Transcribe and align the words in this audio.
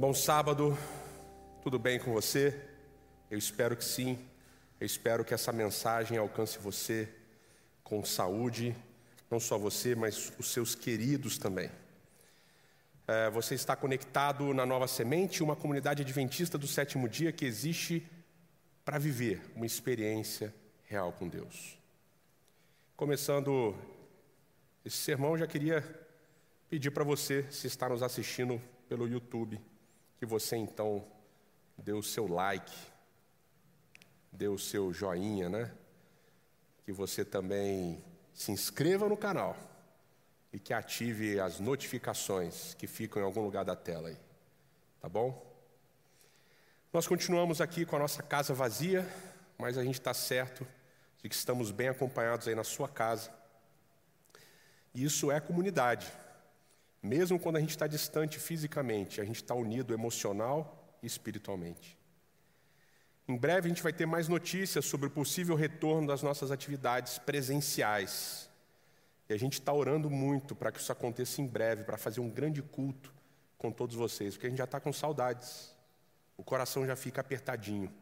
Bom 0.00 0.14
sábado, 0.14 0.78
tudo 1.62 1.78
bem 1.78 1.98
com 1.98 2.10
você? 2.10 2.58
Eu 3.30 3.36
espero 3.36 3.76
que 3.76 3.84
sim. 3.84 4.18
Eu 4.80 4.86
espero 4.86 5.22
que 5.22 5.34
essa 5.34 5.52
mensagem 5.52 6.16
alcance 6.16 6.58
você 6.58 7.06
com 7.84 8.02
saúde, 8.02 8.74
não 9.30 9.38
só 9.38 9.58
você, 9.58 9.94
mas 9.94 10.32
os 10.38 10.52
seus 10.54 10.74
queridos 10.74 11.36
também. 11.36 11.70
É, 13.06 13.28
você 13.28 13.54
está 13.54 13.76
conectado 13.76 14.54
na 14.54 14.64
Nova 14.64 14.88
Semente, 14.88 15.42
uma 15.42 15.54
comunidade 15.54 16.00
adventista 16.00 16.56
do 16.56 16.66
sétimo 16.66 17.06
dia 17.06 17.30
que 17.30 17.44
existe 17.44 18.02
para 18.86 18.96
viver 18.96 19.42
uma 19.54 19.66
experiência 19.66 20.54
real 20.84 21.12
com 21.12 21.28
Deus. 21.28 21.76
Começando 22.96 23.76
esse 24.82 24.96
sermão, 24.96 25.36
já 25.36 25.46
queria 25.46 25.84
pedir 26.70 26.90
para 26.90 27.04
você, 27.04 27.44
se 27.50 27.66
está 27.66 27.86
nos 27.86 28.02
assistindo 28.02 28.58
pelo 28.88 29.06
YouTube, 29.06 29.60
que 30.20 30.26
você 30.26 30.54
então 30.54 31.02
dê 31.78 31.94
o 31.94 32.02
seu 32.02 32.28
like, 32.28 32.76
dê 34.30 34.48
o 34.48 34.58
seu 34.58 34.92
joinha, 34.92 35.48
né? 35.48 35.72
Que 36.84 36.92
você 36.92 37.24
também 37.24 38.04
se 38.34 38.52
inscreva 38.52 39.08
no 39.08 39.16
canal 39.16 39.56
e 40.52 40.58
que 40.58 40.74
ative 40.74 41.40
as 41.40 41.58
notificações 41.58 42.74
que 42.74 42.86
ficam 42.86 43.22
em 43.22 43.24
algum 43.24 43.40
lugar 43.40 43.64
da 43.64 43.74
tela 43.74 44.08
aí. 44.08 44.18
Tá 45.00 45.08
bom? 45.08 45.42
Nós 46.92 47.06
continuamos 47.06 47.62
aqui 47.62 47.86
com 47.86 47.96
a 47.96 48.00
nossa 48.00 48.22
casa 48.22 48.52
vazia, 48.52 49.08
mas 49.56 49.78
a 49.78 49.82
gente 49.82 50.00
está 50.00 50.12
certo 50.12 50.66
de 51.22 51.30
que 51.30 51.34
estamos 51.34 51.70
bem 51.70 51.88
acompanhados 51.88 52.46
aí 52.46 52.54
na 52.54 52.64
sua 52.64 52.90
casa. 52.90 53.32
E 54.94 55.02
isso 55.02 55.32
é 55.32 55.40
comunidade. 55.40 56.12
Mesmo 57.02 57.38
quando 57.38 57.56
a 57.56 57.60
gente 57.60 57.70
está 57.70 57.86
distante 57.86 58.38
fisicamente, 58.38 59.20
a 59.20 59.24
gente 59.24 59.36
está 59.36 59.54
unido 59.54 59.94
emocional 59.94 60.96
e 61.02 61.06
espiritualmente. 61.06 61.98
Em 63.26 63.36
breve 63.36 63.66
a 63.66 63.68
gente 63.68 63.82
vai 63.82 63.92
ter 63.92 64.06
mais 64.06 64.28
notícias 64.28 64.84
sobre 64.84 65.06
o 65.06 65.10
possível 65.10 65.54
retorno 65.54 66.08
das 66.08 66.22
nossas 66.22 66.50
atividades 66.50 67.18
presenciais. 67.18 68.50
E 69.28 69.32
a 69.32 69.38
gente 69.38 69.54
está 69.54 69.72
orando 69.72 70.10
muito 70.10 70.54
para 70.54 70.72
que 70.72 70.80
isso 70.80 70.90
aconteça 70.90 71.40
em 71.40 71.46
breve, 71.46 71.84
para 71.84 71.96
fazer 71.96 72.20
um 72.20 72.28
grande 72.28 72.60
culto 72.60 73.14
com 73.56 73.70
todos 73.70 73.94
vocês, 73.94 74.34
porque 74.34 74.46
a 74.46 74.50
gente 74.50 74.58
já 74.58 74.64
está 74.64 74.80
com 74.80 74.92
saudades. 74.92 75.72
O 76.36 76.42
coração 76.42 76.84
já 76.84 76.96
fica 76.96 77.20
apertadinho. 77.20 77.92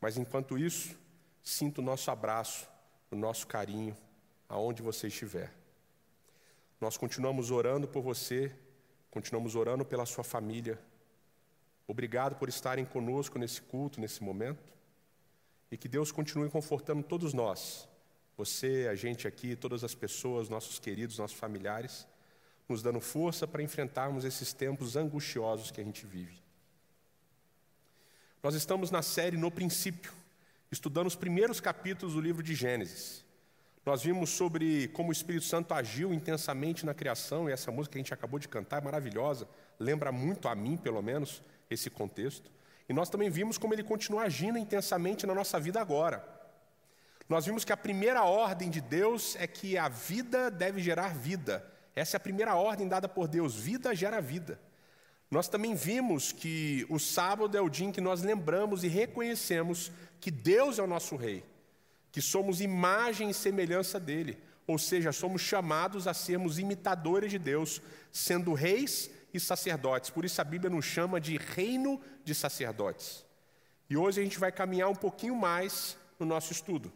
Mas 0.00 0.16
enquanto 0.16 0.56
isso, 0.56 0.96
sinta 1.42 1.80
o 1.80 1.84
nosso 1.84 2.10
abraço, 2.10 2.68
o 3.10 3.16
nosso 3.16 3.46
carinho, 3.46 3.96
aonde 4.48 4.82
você 4.82 5.08
estiver. 5.08 5.52
Nós 6.80 6.96
continuamos 6.96 7.50
orando 7.50 7.86
por 7.86 8.02
você, 8.02 8.50
continuamos 9.10 9.54
orando 9.54 9.84
pela 9.84 10.06
sua 10.06 10.24
família. 10.24 10.80
Obrigado 11.86 12.36
por 12.36 12.48
estarem 12.48 12.86
conosco 12.86 13.38
nesse 13.38 13.60
culto, 13.60 14.00
nesse 14.00 14.22
momento. 14.22 14.72
E 15.70 15.76
que 15.76 15.88
Deus 15.88 16.10
continue 16.10 16.48
confortando 16.48 17.02
todos 17.02 17.34
nós, 17.34 17.86
você, 18.36 18.88
a 18.90 18.94
gente 18.94 19.28
aqui, 19.28 19.54
todas 19.54 19.84
as 19.84 19.94
pessoas, 19.94 20.48
nossos 20.48 20.78
queridos, 20.78 21.18
nossos 21.18 21.36
familiares, 21.36 22.08
nos 22.66 22.82
dando 22.82 23.00
força 23.00 23.46
para 23.46 23.62
enfrentarmos 23.62 24.24
esses 24.24 24.52
tempos 24.52 24.96
angustiosos 24.96 25.70
que 25.70 25.80
a 25.80 25.84
gente 25.84 26.06
vive. 26.06 26.40
Nós 28.42 28.54
estamos 28.54 28.90
na 28.90 29.02
série 29.02 29.36
No 29.36 29.50
Princípio, 29.50 30.12
estudando 30.72 31.08
os 31.08 31.16
primeiros 31.16 31.60
capítulos 31.60 32.14
do 32.14 32.20
livro 32.20 32.42
de 32.42 32.54
Gênesis. 32.54 33.24
Nós 33.84 34.02
vimos 34.02 34.28
sobre 34.30 34.88
como 34.88 35.08
o 35.08 35.12
Espírito 35.12 35.46
Santo 35.46 35.72
agiu 35.72 36.12
intensamente 36.12 36.84
na 36.84 36.92
criação, 36.92 37.48
e 37.48 37.52
essa 37.52 37.70
música 37.70 37.92
que 37.92 37.98
a 37.98 38.02
gente 38.02 38.14
acabou 38.14 38.38
de 38.38 38.46
cantar 38.46 38.82
é 38.82 38.84
maravilhosa, 38.84 39.48
lembra 39.78 40.12
muito 40.12 40.48
a 40.48 40.54
mim, 40.54 40.76
pelo 40.76 41.00
menos, 41.00 41.42
esse 41.70 41.88
contexto. 41.88 42.50
E 42.88 42.92
nós 42.92 43.08
também 43.08 43.30
vimos 43.30 43.56
como 43.56 43.72
ele 43.72 43.82
continua 43.82 44.24
agindo 44.24 44.58
intensamente 44.58 45.26
na 45.26 45.34
nossa 45.34 45.58
vida 45.58 45.80
agora. 45.80 46.22
Nós 47.26 47.46
vimos 47.46 47.64
que 47.64 47.72
a 47.72 47.76
primeira 47.76 48.24
ordem 48.24 48.68
de 48.68 48.80
Deus 48.80 49.34
é 49.36 49.46
que 49.46 49.78
a 49.78 49.88
vida 49.88 50.50
deve 50.50 50.82
gerar 50.82 51.14
vida. 51.14 51.64
Essa 51.94 52.16
é 52.16 52.18
a 52.18 52.20
primeira 52.20 52.56
ordem 52.56 52.86
dada 52.86 53.08
por 53.08 53.28
Deus: 53.28 53.54
vida 53.54 53.94
gera 53.94 54.20
vida. 54.20 54.60
Nós 55.30 55.48
também 55.48 55.74
vimos 55.74 56.32
que 56.32 56.84
o 56.90 56.98
sábado 56.98 57.56
é 57.56 57.60
o 57.60 57.68
dia 57.68 57.86
em 57.86 57.92
que 57.92 58.00
nós 58.00 58.20
lembramos 58.20 58.82
e 58.82 58.88
reconhecemos 58.88 59.92
que 60.20 60.30
Deus 60.30 60.78
é 60.78 60.82
o 60.82 60.88
nosso 60.88 61.14
Rei 61.16 61.44
que 62.12 62.20
somos 62.20 62.60
imagem 62.60 63.30
e 63.30 63.34
semelhança 63.34 64.00
dele, 64.00 64.38
ou 64.66 64.78
seja, 64.78 65.12
somos 65.12 65.42
chamados 65.42 66.06
a 66.06 66.14
sermos 66.14 66.58
imitadores 66.58 67.30
de 67.30 67.38
Deus, 67.38 67.80
sendo 68.12 68.52
reis 68.52 69.10
e 69.32 69.40
sacerdotes. 69.40 70.10
Por 70.10 70.24
isso 70.24 70.40
a 70.40 70.44
Bíblia 70.44 70.70
nos 70.70 70.84
chama 70.84 71.20
de 71.20 71.36
reino 71.36 72.00
de 72.24 72.34
sacerdotes. 72.34 73.24
E 73.88 73.96
hoje 73.96 74.20
a 74.20 74.24
gente 74.24 74.38
vai 74.38 74.52
caminhar 74.52 74.88
um 74.88 74.94
pouquinho 74.94 75.34
mais 75.34 75.96
no 76.18 76.26
nosso 76.26 76.52
estudo. 76.52 76.92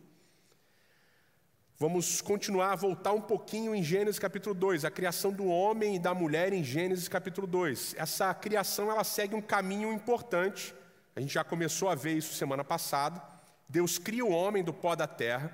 Vamos 1.76 2.20
continuar 2.20 2.72
a 2.72 2.76
voltar 2.76 3.12
um 3.12 3.20
pouquinho 3.20 3.74
em 3.74 3.82
Gênesis 3.82 4.20
capítulo 4.20 4.54
2, 4.54 4.84
a 4.84 4.90
criação 4.92 5.32
do 5.32 5.46
homem 5.46 5.96
e 5.96 5.98
da 5.98 6.14
mulher 6.14 6.52
em 6.52 6.62
Gênesis 6.62 7.08
capítulo 7.08 7.48
2. 7.48 7.96
Essa 7.98 8.32
criação 8.32 8.90
ela 8.92 9.02
segue 9.02 9.34
um 9.34 9.42
caminho 9.42 9.92
importante. 9.92 10.72
A 11.16 11.20
gente 11.20 11.34
já 11.34 11.42
começou 11.42 11.88
a 11.88 11.96
ver 11.96 12.16
isso 12.16 12.34
semana 12.34 12.62
passada. 12.62 13.33
Deus 13.68 13.98
cria 13.98 14.24
o 14.24 14.30
homem 14.30 14.62
do 14.62 14.72
pó 14.72 14.94
da 14.94 15.06
terra, 15.06 15.52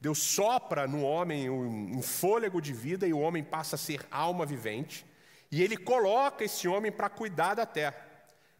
Deus 0.00 0.18
sopra 0.18 0.86
no 0.86 1.02
homem 1.02 1.50
um, 1.50 2.00
fôlego 2.00 2.60
de 2.60 2.72
vida 2.72 3.06
e 3.06 3.12
o 3.12 3.18
homem 3.18 3.42
passa 3.42 3.74
a 3.74 3.78
ser 3.78 4.06
alma 4.10 4.46
vivente, 4.46 5.04
e 5.50 5.62
ele 5.62 5.76
coloca 5.76 6.44
esse 6.44 6.68
homem 6.68 6.92
para 6.92 7.08
cuidar 7.08 7.54
da 7.54 7.66
terra. 7.66 7.96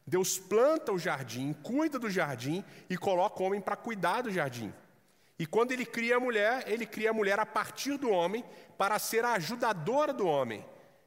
Deus 0.07 0.39
planta 0.39 0.91
o 0.91 0.99
jardim, 0.99 1.53
cuida 1.53 1.99
do 1.99 2.11
jardim 2.11 2.65
e 2.89 2.97
coloca 2.97 3.43
o 3.43 3.47
homem 3.47 3.61
para 3.61 3.77
cuidar 3.77 4.23
do 4.23 4.33
jardim. 4.33 4.73
E 5.39 5.47
quando 5.47 5.71
ele 5.71 5.85
cria 5.85 6.17
a 6.17 6.21
mulher, 6.21 6.65
ele 6.67 6.87
cria 6.87 7.11
a 7.11 7.13
mulher 7.13 7.39
a 7.39 7.47
partir 7.47 7.97
do 7.99 8.11
homem 8.11 8.45
para 8.77 8.99
ser 8.99 9.25
a 9.25 9.35
ajudadora 9.35 10.13
do 10.13 10.27
homem. 10.27 10.65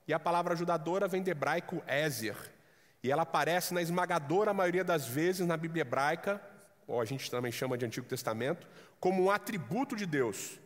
E 0.08 0.14
a 0.14 0.20
palavra 0.20 0.54
ajudadora 0.54 1.08
vem 1.08 1.22
do 1.22 1.30
hebraico 1.30 1.84
Ezer. 1.88 2.38
E 3.04 3.12
ela 3.12 3.24
aparece 3.24 3.74
na 3.74 3.82
esmagadora 3.82 4.54
maioria 4.54 4.84
das 4.84 5.08
vezes 5.08 5.46
na 5.46 5.58
Bíblia 5.58 5.82
hebraica 5.82 6.40
ou 6.88 7.00
a 7.00 7.06
gente 7.06 7.30
também 7.30 7.52
chama 7.52 7.78
de 7.78 7.86
Antigo 7.86 8.08
Testamento, 8.08 8.68
como 9.00 9.24
um 9.24 9.32
atributo 9.32 9.96
de 9.96 10.06
Deus. 10.06 10.60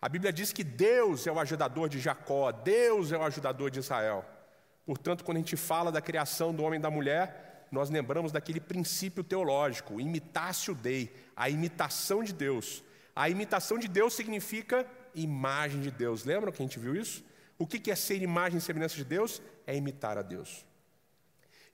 A 0.00 0.08
Bíblia 0.08 0.32
diz 0.32 0.52
que 0.52 0.64
Deus 0.64 1.26
é 1.26 1.32
o 1.32 1.38
ajudador 1.38 1.88
de 1.88 1.98
Jacó, 1.98 2.52
Deus 2.52 3.12
é 3.12 3.18
o 3.18 3.22
ajudador 3.22 3.70
de 3.70 3.78
Israel. 3.78 4.24
Portanto, 4.84 5.24
quando 5.24 5.38
a 5.38 5.40
gente 5.40 5.56
fala 5.56 5.90
da 5.90 6.00
criação 6.00 6.54
do 6.54 6.62
homem 6.62 6.78
e 6.78 6.82
da 6.82 6.90
mulher, 6.90 7.66
nós 7.72 7.90
lembramos 7.90 8.30
daquele 8.30 8.60
princípio 8.60 9.24
teológico, 9.24 10.00
imitatio 10.00 10.74
Dei, 10.74 11.12
a 11.34 11.50
imitação 11.50 12.22
de 12.22 12.32
Deus. 12.32 12.84
A 13.14 13.28
imitação 13.28 13.78
de 13.78 13.88
Deus 13.88 14.14
significa 14.14 14.86
imagem 15.14 15.80
de 15.80 15.90
Deus. 15.90 16.24
Lembram 16.24 16.52
que 16.52 16.62
a 16.62 16.66
gente 16.66 16.78
viu 16.78 16.94
isso? 16.94 17.24
O 17.58 17.66
que 17.66 17.90
é 17.90 17.94
ser 17.94 18.22
imagem 18.22 18.58
e 18.58 18.60
semelhança 18.60 18.94
de 18.94 19.04
Deus? 19.04 19.42
É 19.66 19.74
imitar 19.74 20.18
a 20.18 20.22
Deus. 20.22 20.64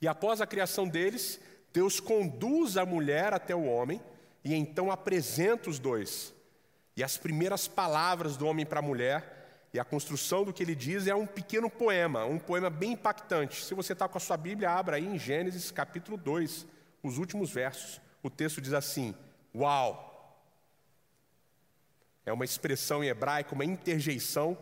E 0.00 0.08
após 0.08 0.40
a 0.40 0.46
criação 0.46 0.88
deles, 0.88 1.40
Deus 1.72 2.00
conduz 2.00 2.76
a 2.76 2.84
mulher 2.84 3.32
até 3.32 3.54
o 3.54 3.64
homem 3.64 4.00
e 4.44 4.54
então 4.54 4.90
apresenta 4.90 5.70
os 5.70 5.78
dois. 5.78 6.34
E 6.96 7.02
as 7.02 7.16
primeiras 7.16 7.66
palavras 7.66 8.36
do 8.36 8.46
homem 8.46 8.66
para 8.66 8.80
a 8.80 8.82
mulher 8.82 9.68
e 9.72 9.80
a 9.80 9.84
construção 9.84 10.44
do 10.44 10.52
que 10.52 10.62
ele 10.62 10.74
diz 10.74 11.06
é 11.06 11.14
um 11.14 11.26
pequeno 11.26 11.70
poema, 11.70 12.24
um 12.26 12.38
poema 12.38 12.68
bem 12.68 12.92
impactante. 12.92 13.64
Se 13.64 13.74
você 13.74 13.94
está 13.94 14.06
com 14.06 14.18
a 14.18 14.20
sua 14.20 14.36
Bíblia, 14.36 14.70
abra 14.70 14.96
aí 14.96 15.06
em 15.06 15.18
Gênesis 15.18 15.70
capítulo 15.70 16.18
2, 16.18 16.66
os 17.02 17.16
últimos 17.16 17.50
versos. 17.50 18.00
O 18.22 18.28
texto 18.28 18.60
diz 18.60 18.74
assim: 18.74 19.14
Uau! 19.54 20.10
É 22.26 22.32
uma 22.32 22.44
expressão 22.44 23.02
em 23.02 23.08
hebraico, 23.08 23.54
uma 23.54 23.64
interjeição, 23.64 24.56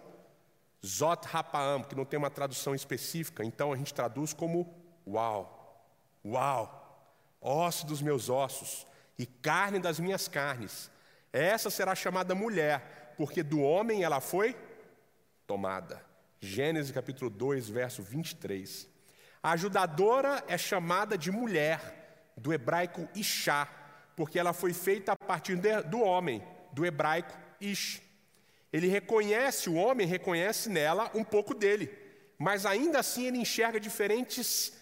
Zot 0.86 1.26
Rapaam, 1.26 1.82
que 1.82 1.96
não 1.96 2.04
tem 2.04 2.16
uma 2.16 2.30
tradução 2.30 2.74
específica, 2.74 3.44
então 3.44 3.72
a 3.72 3.76
gente 3.76 3.92
traduz 3.92 4.32
como 4.32 4.72
Uau! 5.06 5.84
Uau! 6.24 6.79
Osso 7.40 7.86
dos 7.86 8.02
meus 8.02 8.28
ossos 8.28 8.86
e 9.18 9.26
carne 9.26 9.78
das 9.78 9.98
minhas 9.98 10.28
carnes. 10.28 10.90
Essa 11.32 11.70
será 11.70 11.94
chamada 11.94 12.34
mulher, 12.34 13.14
porque 13.16 13.42
do 13.42 13.60
homem 13.60 14.02
ela 14.02 14.20
foi 14.20 14.56
tomada. 15.46 16.04
Gênesis 16.40 16.90
capítulo 16.90 17.30
2, 17.30 17.68
verso 17.68 18.02
23. 18.02 18.88
A 19.42 19.52
ajudadora 19.52 20.44
é 20.48 20.58
chamada 20.58 21.16
de 21.16 21.30
mulher, 21.30 22.32
do 22.36 22.52
hebraico 22.52 23.08
Ishá, 23.14 23.68
porque 24.16 24.38
ela 24.38 24.52
foi 24.52 24.72
feita 24.72 25.12
a 25.12 25.16
partir 25.16 25.56
do 25.86 26.00
homem, 26.00 26.42
do 26.72 26.84
hebraico 26.84 27.36
Ish. 27.60 28.02
Ele 28.72 28.86
reconhece, 28.86 29.68
o 29.68 29.74
homem 29.74 30.06
reconhece 30.06 30.68
nela 30.68 31.10
um 31.14 31.24
pouco 31.24 31.54
dele, 31.54 31.90
mas 32.38 32.64
ainda 32.64 33.00
assim 33.00 33.26
ele 33.26 33.38
enxerga 33.38 33.80
diferentes 33.80 34.72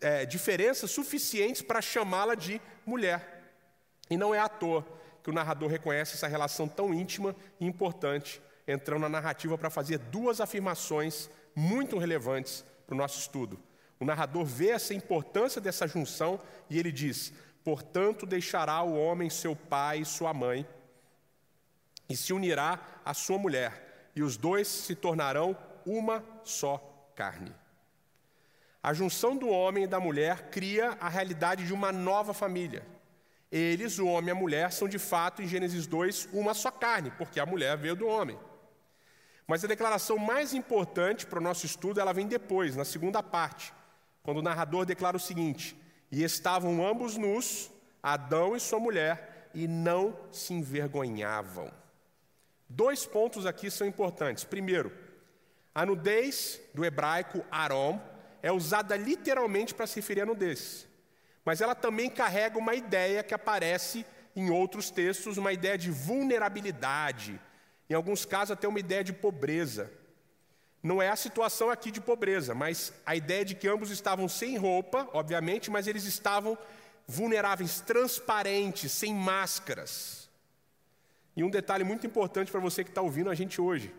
é, 0.00 0.26
diferenças 0.26 0.90
suficientes 0.90 1.62
para 1.62 1.80
chamá-la 1.80 2.34
de 2.34 2.60
mulher. 2.84 3.54
E 4.10 4.16
não 4.16 4.34
é 4.34 4.38
à 4.38 4.48
toa 4.48 4.86
que 5.22 5.30
o 5.30 5.32
narrador 5.32 5.68
reconhece 5.68 6.14
essa 6.14 6.28
relação 6.28 6.68
tão 6.68 6.94
íntima 6.94 7.34
e 7.58 7.66
importante, 7.66 8.40
entrando 8.66 9.02
na 9.02 9.08
narrativa 9.08 9.58
para 9.58 9.70
fazer 9.70 9.98
duas 9.98 10.40
afirmações 10.40 11.28
muito 11.54 11.98
relevantes 11.98 12.64
para 12.86 12.94
o 12.94 12.98
nosso 12.98 13.18
estudo. 13.18 13.58
O 13.98 14.04
narrador 14.04 14.44
vê 14.44 14.68
essa 14.68 14.94
importância 14.94 15.60
dessa 15.60 15.88
junção 15.88 16.40
e 16.70 16.78
ele 16.78 16.92
diz: 16.92 17.32
Portanto, 17.64 18.26
deixará 18.26 18.82
o 18.82 18.96
homem 18.96 19.30
seu 19.30 19.56
pai 19.56 20.00
e 20.00 20.04
sua 20.04 20.32
mãe, 20.32 20.66
e 22.08 22.16
se 22.16 22.32
unirá 22.32 22.78
à 23.04 23.12
sua 23.14 23.38
mulher, 23.38 24.10
e 24.14 24.22
os 24.22 24.36
dois 24.36 24.68
se 24.68 24.94
tornarão 24.94 25.56
uma 25.84 26.24
só 26.44 27.10
carne. 27.16 27.52
A 28.86 28.94
junção 28.94 29.36
do 29.36 29.48
homem 29.48 29.82
e 29.82 29.88
da 29.88 29.98
mulher 29.98 30.48
cria 30.48 30.96
a 31.00 31.08
realidade 31.08 31.66
de 31.66 31.74
uma 31.74 31.90
nova 31.90 32.32
família. 32.32 32.86
Eles, 33.50 33.98
o 33.98 34.06
homem 34.06 34.28
e 34.28 34.30
a 34.30 34.40
mulher, 34.40 34.70
são 34.70 34.86
de 34.86 34.96
fato, 34.96 35.42
em 35.42 35.48
Gênesis 35.48 35.88
2, 35.88 36.28
uma 36.32 36.54
só 36.54 36.70
carne, 36.70 37.10
porque 37.18 37.40
a 37.40 37.44
mulher 37.44 37.76
veio 37.76 37.96
do 37.96 38.06
homem. 38.06 38.38
Mas 39.44 39.64
a 39.64 39.66
declaração 39.66 40.18
mais 40.18 40.54
importante 40.54 41.26
para 41.26 41.40
o 41.40 41.42
nosso 41.42 41.66
estudo, 41.66 41.98
ela 41.98 42.12
vem 42.12 42.28
depois, 42.28 42.76
na 42.76 42.84
segunda 42.84 43.20
parte, 43.24 43.74
quando 44.22 44.38
o 44.38 44.42
narrador 44.42 44.86
declara 44.86 45.16
o 45.16 45.20
seguinte: 45.20 45.76
E 46.08 46.22
estavam 46.22 46.86
ambos 46.86 47.16
nus, 47.16 47.72
Adão 48.00 48.54
e 48.54 48.60
sua 48.60 48.78
mulher, 48.78 49.50
e 49.52 49.66
não 49.66 50.16
se 50.30 50.54
envergonhavam. 50.54 51.72
Dois 52.68 53.04
pontos 53.04 53.46
aqui 53.46 53.68
são 53.68 53.84
importantes. 53.84 54.44
Primeiro, 54.44 54.92
a 55.74 55.84
nudez 55.84 56.60
do 56.72 56.84
hebraico 56.84 57.44
arom 57.50 58.00
é 58.46 58.52
usada 58.52 58.96
literalmente 58.96 59.74
para 59.74 59.88
se 59.88 59.96
referir 59.96 60.20
a 60.20 60.26
nudez, 60.26 60.86
mas 61.44 61.60
ela 61.60 61.74
também 61.74 62.08
carrega 62.08 62.56
uma 62.56 62.76
ideia 62.76 63.24
que 63.24 63.34
aparece 63.34 64.06
em 64.36 64.50
outros 64.50 64.88
textos, 64.88 65.36
uma 65.36 65.52
ideia 65.52 65.76
de 65.76 65.90
vulnerabilidade, 65.90 67.40
em 67.90 67.94
alguns 67.94 68.24
casos 68.24 68.52
até 68.52 68.68
uma 68.68 68.78
ideia 68.78 69.02
de 69.02 69.12
pobreza. 69.12 69.92
Não 70.80 71.02
é 71.02 71.08
a 71.08 71.16
situação 71.16 71.70
aqui 71.70 71.90
de 71.90 72.00
pobreza, 72.00 72.54
mas 72.54 72.92
a 73.04 73.16
ideia 73.16 73.44
de 73.44 73.56
que 73.56 73.66
ambos 73.66 73.90
estavam 73.90 74.28
sem 74.28 74.56
roupa, 74.56 75.08
obviamente, 75.12 75.68
mas 75.68 75.88
eles 75.88 76.04
estavam 76.04 76.56
vulneráveis, 77.04 77.80
transparentes, 77.80 78.92
sem 78.92 79.12
máscaras. 79.12 80.30
E 81.36 81.42
um 81.42 81.50
detalhe 81.50 81.82
muito 81.82 82.06
importante 82.06 82.52
para 82.52 82.60
você 82.60 82.84
que 82.84 82.90
está 82.90 83.02
ouvindo 83.02 83.28
a 83.28 83.34
gente 83.34 83.60
hoje: 83.60 83.92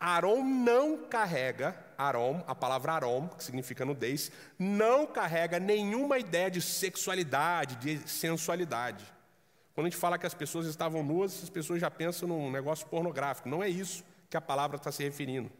Aaron 0.00 0.42
não 0.42 0.96
carrega, 0.96 1.76
Aaron, 2.00 2.42
a 2.46 2.54
palavra 2.54 2.92
Aaron, 2.92 3.28
que 3.28 3.44
significa 3.44 3.84
nudez, 3.84 4.30
não 4.58 5.06
carrega 5.06 5.58
nenhuma 5.58 6.18
ideia 6.18 6.50
de 6.50 6.62
sexualidade, 6.62 7.76
de 7.76 8.08
sensualidade. 8.08 9.04
Quando 9.74 9.86
a 9.86 9.90
gente 9.90 9.98
fala 9.98 10.18
que 10.18 10.26
as 10.26 10.34
pessoas 10.34 10.66
estavam 10.66 11.02
nuas, 11.02 11.42
as 11.42 11.50
pessoas 11.50 11.80
já 11.80 11.90
pensam 11.90 12.28
num 12.28 12.50
negócio 12.50 12.86
pornográfico. 12.86 13.48
Não 13.48 13.62
é 13.62 13.68
isso 13.68 14.04
que 14.28 14.36
a 14.36 14.40
palavra 14.40 14.76
está 14.76 14.90
se 14.90 15.02
referindo. 15.02 15.50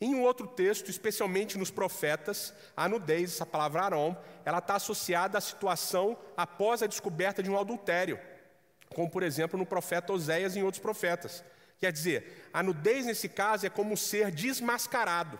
Em 0.00 0.14
um 0.14 0.22
outro 0.22 0.46
texto, 0.46 0.90
especialmente 0.90 1.58
nos 1.58 1.70
profetas, 1.70 2.54
a 2.76 2.88
nudez, 2.88 3.34
essa 3.34 3.46
palavra 3.46 3.82
Arom, 3.82 4.14
ela 4.44 4.58
está 4.58 4.76
associada 4.76 5.38
à 5.38 5.40
situação 5.40 6.16
após 6.36 6.82
a 6.82 6.86
descoberta 6.86 7.42
de 7.42 7.50
um 7.50 7.58
adultério, 7.58 8.18
como 8.94 9.10
por 9.10 9.24
exemplo 9.24 9.58
no 9.58 9.66
profeta 9.66 10.12
Oséias 10.12 10.54
e 10.54 10.60
em 10.60 10.62
outros 10.62 10.80
profetas. 10.80 11.42
Quer 11.78 11.92
dizer, 11.92 12.48
a 12.52 12.62
nudez 12.62 13.06
nesse 13.06 13.28
caso 13.28 13.66
é 13.66 13.70
como 13.70 13.96
ser 13.96 14.30
desmascarado. 14.30 15.38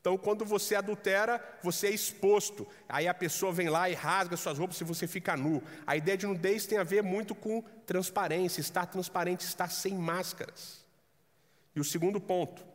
Então, 0.00 0.18
quando 0.18 0.44
você 0.44 0.74
adultera, 0.74 1.40
você 1.62 1.86
é 1.86 1.90
exposto. 1.90 2.66
Aí 2.88 3.06
a 3.06 3.14
pessoa 3.14 3.52
vem 3.52 3.68
lá 3.68 3.88
e 3.88 3.94
rasga 3.94 4.36
suas 4.36 4.58
roupas 4.58 4.80
e 4.80 4.84
você 4.84 5.06
fica 5.06 5.36
nu. 5.36 5.62
A 5.86 5.96
ideia 5.96 6.18
de 6.18 6.26
nudez 6.26 6.66
tem 6.66 6.76
a 6.76 6.82
ver 6.82 7.04
muito 7.04 7.36
com 7.36 7.62
transparência, 7.86 8.60
estar 8.60 8.86
transparente, 8.86 9.42
estar 9.42 9.70
sem 9.70 9.94
máscaras. 9.94 10.84
E 11.76 11.78
o 11.78 11.84
segundo 11.84 12.20
ponto, 12.20 12.66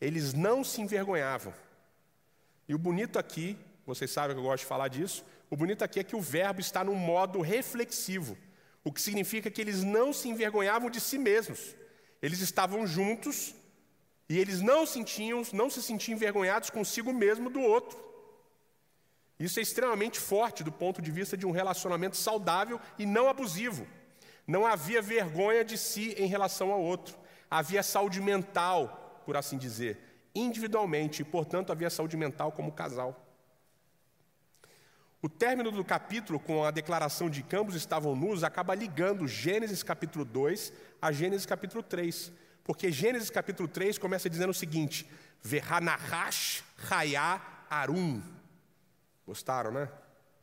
eles 0.00 0.32
não 0.32 0.64
se 0.64 0.80
envergonhavam. 0.80 1.54
E 2.68 2.74
o 2.74 2.78
bonito 2.78 3.16
aqui, 3.16 3.56
vocês 3.86 4.10
sabem 4.10 4.34
que 4.34 4.40
eu 4.40 4.44
gosto 4.44 4.64
de 4.64 4.68
falar 4.68 4.88
disso, 4.88 5.24
o 5.48 5.56
bonito 5.56 5.84
aqui 5.84 6.00
é 6.00 6.04
que 6.04 6.16
o 6.16 6.20
verbo 6.20 6.60
está 6.60 6.82
num 6.82 6.96
modo 6.96 7.40
reflexivo, 7.40 8.36
o 8.82 8.92
que 8.92 9.00
significa 9.00 9.48
que 9.52 9.60
eles 9.60 9.84
não 9.84 10.12
se 10.12 10.28
envergonhavam 10.28 10.90
de 10.90 11.00
si 11.00 11.16
mesmos. 11.16 11.76
Eles 12.26 12.40
estavam 12.40 12.84
juntos 12.88 13.54
e 14.28 14.36
eles 14.36 14.60
não 14.60 14.84
sentiam, 14.84 15.44
não 15.52 15.70
se 15.70 15.80
sentiam 15.80 16.16
envergonhados 16.16 16.70
consigo 16.70 17.12
mesmo 17.12 17.48
do 17.48 17.60
outro. 17.60 17.96
Isso 19.38 19.60
é 19.60 19.62
extremamente 19.62 20.18
forte 20.18 20.64
do 20.64 20.72
ponto 20.72 21.00
de 21.00 21.12
vista 21.12 21.36
de 21.36 21.46
um 21.46 21.52
relacionamento 21.52 22.16
saudável 22.16 22.80
e 22.98 23.06
não 23.06 23.28
abusivo. 23.28 23.86
Não 24.44 24.66
havia 24.66 25.00
vergonha 25.00 25.64
de 25.64 25.78
si 25.78 26.16
em 26.18 26.26
relação 26.26 26.72
ao 26.72 26.82
outro. 26.82 27.16
Havia 27.48 27.80
saúde 27.84 28.20
mental, 28.20 29.22
por 29.24 29.36
assim 29.36 29.56
dizer, 29.56 29.96
individualmente, 30.34 31.22
e 31.22 31.24
portanto 31.24 31.70
havia 31.70 31.88
saúde 31.88 32.16
mental 32.16 32.50
como 32.50 32.72
casal. 32.72 33.24
O 35.26 35.28
término 35.28 35.72
do 35.72 35.84
capítulo, 35.84 36.38
com 36.38 36.62
a 36.62 36.70
declaração 36.70 37.28
de 37.28 37.42
que 37.42 37.56
ambos 37.56 37.74
estavam 37.74 38.14
nus, 38.14 38.44
acaba 38.44 38.76
ligando 38.76 39.26
Gênesis 39.26 39.82
capítulo 39.82 40.24
2 40.24 40.72
a 41.02 41.10
Gênesis 41.10 41.44
capítulo 41.44 41.82
3. 41.82 42.30
Porque 42.62 42.92
Gênesis 42.92 43.28
capítulo 43.28 43.68
3 43.68 43.98
começa 43.98 44.30
dizendo 44.30 44.50
o 44.50 44.54
seguinte: 44.54 45.04
Verhanahash 45.42 46.62
Hayá 46.88 47.42
Arum. 47.68 48.22
Gostaram, 49.26 49.72
né? 49.72 49.88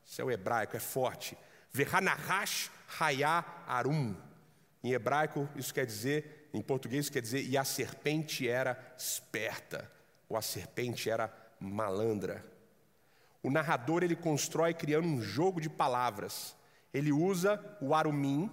Isso 0.06 0.22
é 0.22 0.26
o 0.26 0.30
hebraico, 0.30 0.76
é 0.76 0.82
forte. 0.82 1.38
Verhanahash 1.72 2.70
Hayá 3.00 3.64
Arum. 3.66 4.14
Em 4.84 4.92
hebraico, 4.92 5.48
isso 5.56 5.74
quer 5.74 5.86
dizer 5.86 6.50
em 6.54 6.62
português 6.62 7.10
quer 7.10 7.22
dizer, 7.22 7.42
e 7.42 7.58
a 7.58 7.64
serpente 7.64 8.50
era 8.50 8.78
esperta, 8.98 9.90
ou 10.28 10.36
a 10.36 10.42
serpente 10.42 11.10
era 11.10 11.34
malandra. 11.58 12.52
O 13.44 13.52
narrador 13.52 14.04
ele 14.04 14.16
constrói 14.16 14.74
criando 14.74 15.06
um 15.06 15.22
jogo 15.22 15.60
de 15.60 15.70
palavras. 15.70 16.56
Ele 16.94 17.12
usa 17.12 17.62
o 17.82 17.94
arumim, 17.94 18.50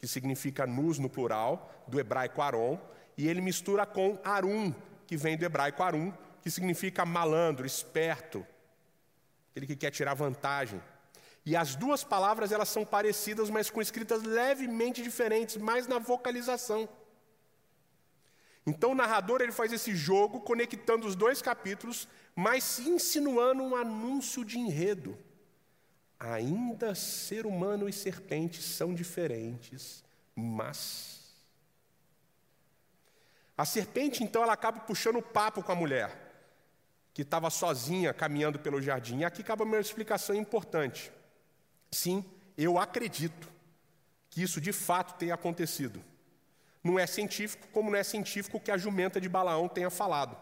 que 0.00 0.08
significa 0.08 0.66
nus 0.66 0.98
no 0.98 1.08
plural, 1.08 1.84
do 1.86 2.00
hebraico 2.00 2.42
aron, 2.42 2.78
e 3.16 3.28
ele 3.28 3.40
mistura 3.40 3.86
com 3.86 4.18
arum, 4.24 4.74
que 5.06 5.16
vem 5.16 5.38
do 5.38 5.44
hebraico 5.44 5.82
arum, 5.82 6.12
que 6.42 6.50
significa 6.50 7.06
malandro, 7.06 7.64
esperto, 7.64 8.44
aquele 9.50 9.66
que 9.68 9.76
quer 9.76 9.92
tirar 9.92 10.14
vantagem. 10.14 10.82
E 11.46 11.54
as 11.54 11.76
duas 11.76 12.02
palavras 12.02 12.50
elas 12.50 12.68
são 12.68 12.84
parecidas, 12.84 13.50
mas 13.50 13.70
com 13.70 13.80
escritas 13.80 14.22
levemente 14.22 15.02
diferentes, 15.02 15.56
mais 15.56 15.86
na 15.86 15.98
vocalização. 15.98 16.88
Então 18.66 18.92
o 18.92 18.94
narrador 18.94 19.42
ele 19.42 19.52
faz 19.52 19.72
esse 19.72 19.94
jogo 19.94 20.40
conectando 20.40 21.06
os 21.06 21.14
dois 21.14 21.42
capítulos, 21.42 22.08
mas 22.34 22.78
insinuando 22.78 23.62
um 23.62 23.76
anúncio 23.76 24.44
de 24.44 24.58
enredo. 24.58 25.16
Ainda 26.18 26.94
ser 26.94 27.46
humano 27.46 27.88
e 27.88 27.92
serpente 27.92 28.62
são 28.62 28.94
diferentes, 28.94 30.02
mas 30.34 31.14
a 33.56 33.64
serpente 33.64 34.24
então 34.24 34.42
ela 34.42 34.52
acaba 34.52 34.80
puxando 34.80 35.16
o 35.16 35.22
papo 35.22 35.62
com 35.62 35.70
a 35.70 35.76
mulher 35.76 36.24
que 37.12 37.22
estava 37.22 37.48
sozinha 37.48 38.12
caminhando 38.12 38.58
pelo 38.58 38.82
jardim. 38.82 39.18
E 39.18 39.24
aqui 39.24 39.40
acaba 39.42 39.62
uma 39.62 39.78
explicação 39.78 40.34
importante. 40.34 41.12
Sim, 41.90 42.24
eu 42.58 42.76
acredito 42.76 43.48
que 44.28 44.42
isso 44.42 44.60
de 44.60 44.72
fato 44.72 45.16
tenha 45.16 45.34
acontecido. 45.34 46.02
Não 46.82 46.98
é 46.98 47.06
científico, 47.06 47.68
como 47.68 47.90
não 47.90 47.96
é 47.96 48.02
científico 48.02 48.58
que 48.58 48.72
a 48.72 48.76
jumenta 48.76 49.20
de 49.20 49.28
Balaão 49.28 49.68
tenha 49.68 49.90
falado. 49.90 50.36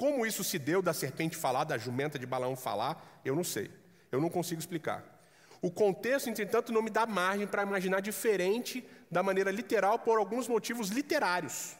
Como 0.00 0.24
isso 0.24 0.42
se 0.42 0.58
deu 0.58 0.80
da 0.80 0.94
serpente 0.94 1.36
falar, 1.36 1.64
da 1.64 1.76
jumenta 1.76 2.18
de 2.18 2.24
Balaão 2.24 2.56
falar, 2.56 3.20
eu 3.22 3.36
não 3.36 3.44
sei. 3.44 3.70
Eu 4.10 4.18
não 4.18 4.30
consigo 4.30 4.58
explicar. 4.58 5.04
O 5.60 5.70
contexto, 5.70 6.30
entretanto, 6.30 6.72
não 6.72 6.80
me 6.80 6.88
dá 6.88 7.04
margem 7.04 7.46
para 7.46 7.64
imaginar 7.64 8.00
diferente 8.00 8.82
da 9.10 9.22
maneira 9.22 9.50
literal 9.50 9.98
por 9.98 10.16
alguns 10.16 10.48
motivos 10.48 10.88
literários. 10.88 11.76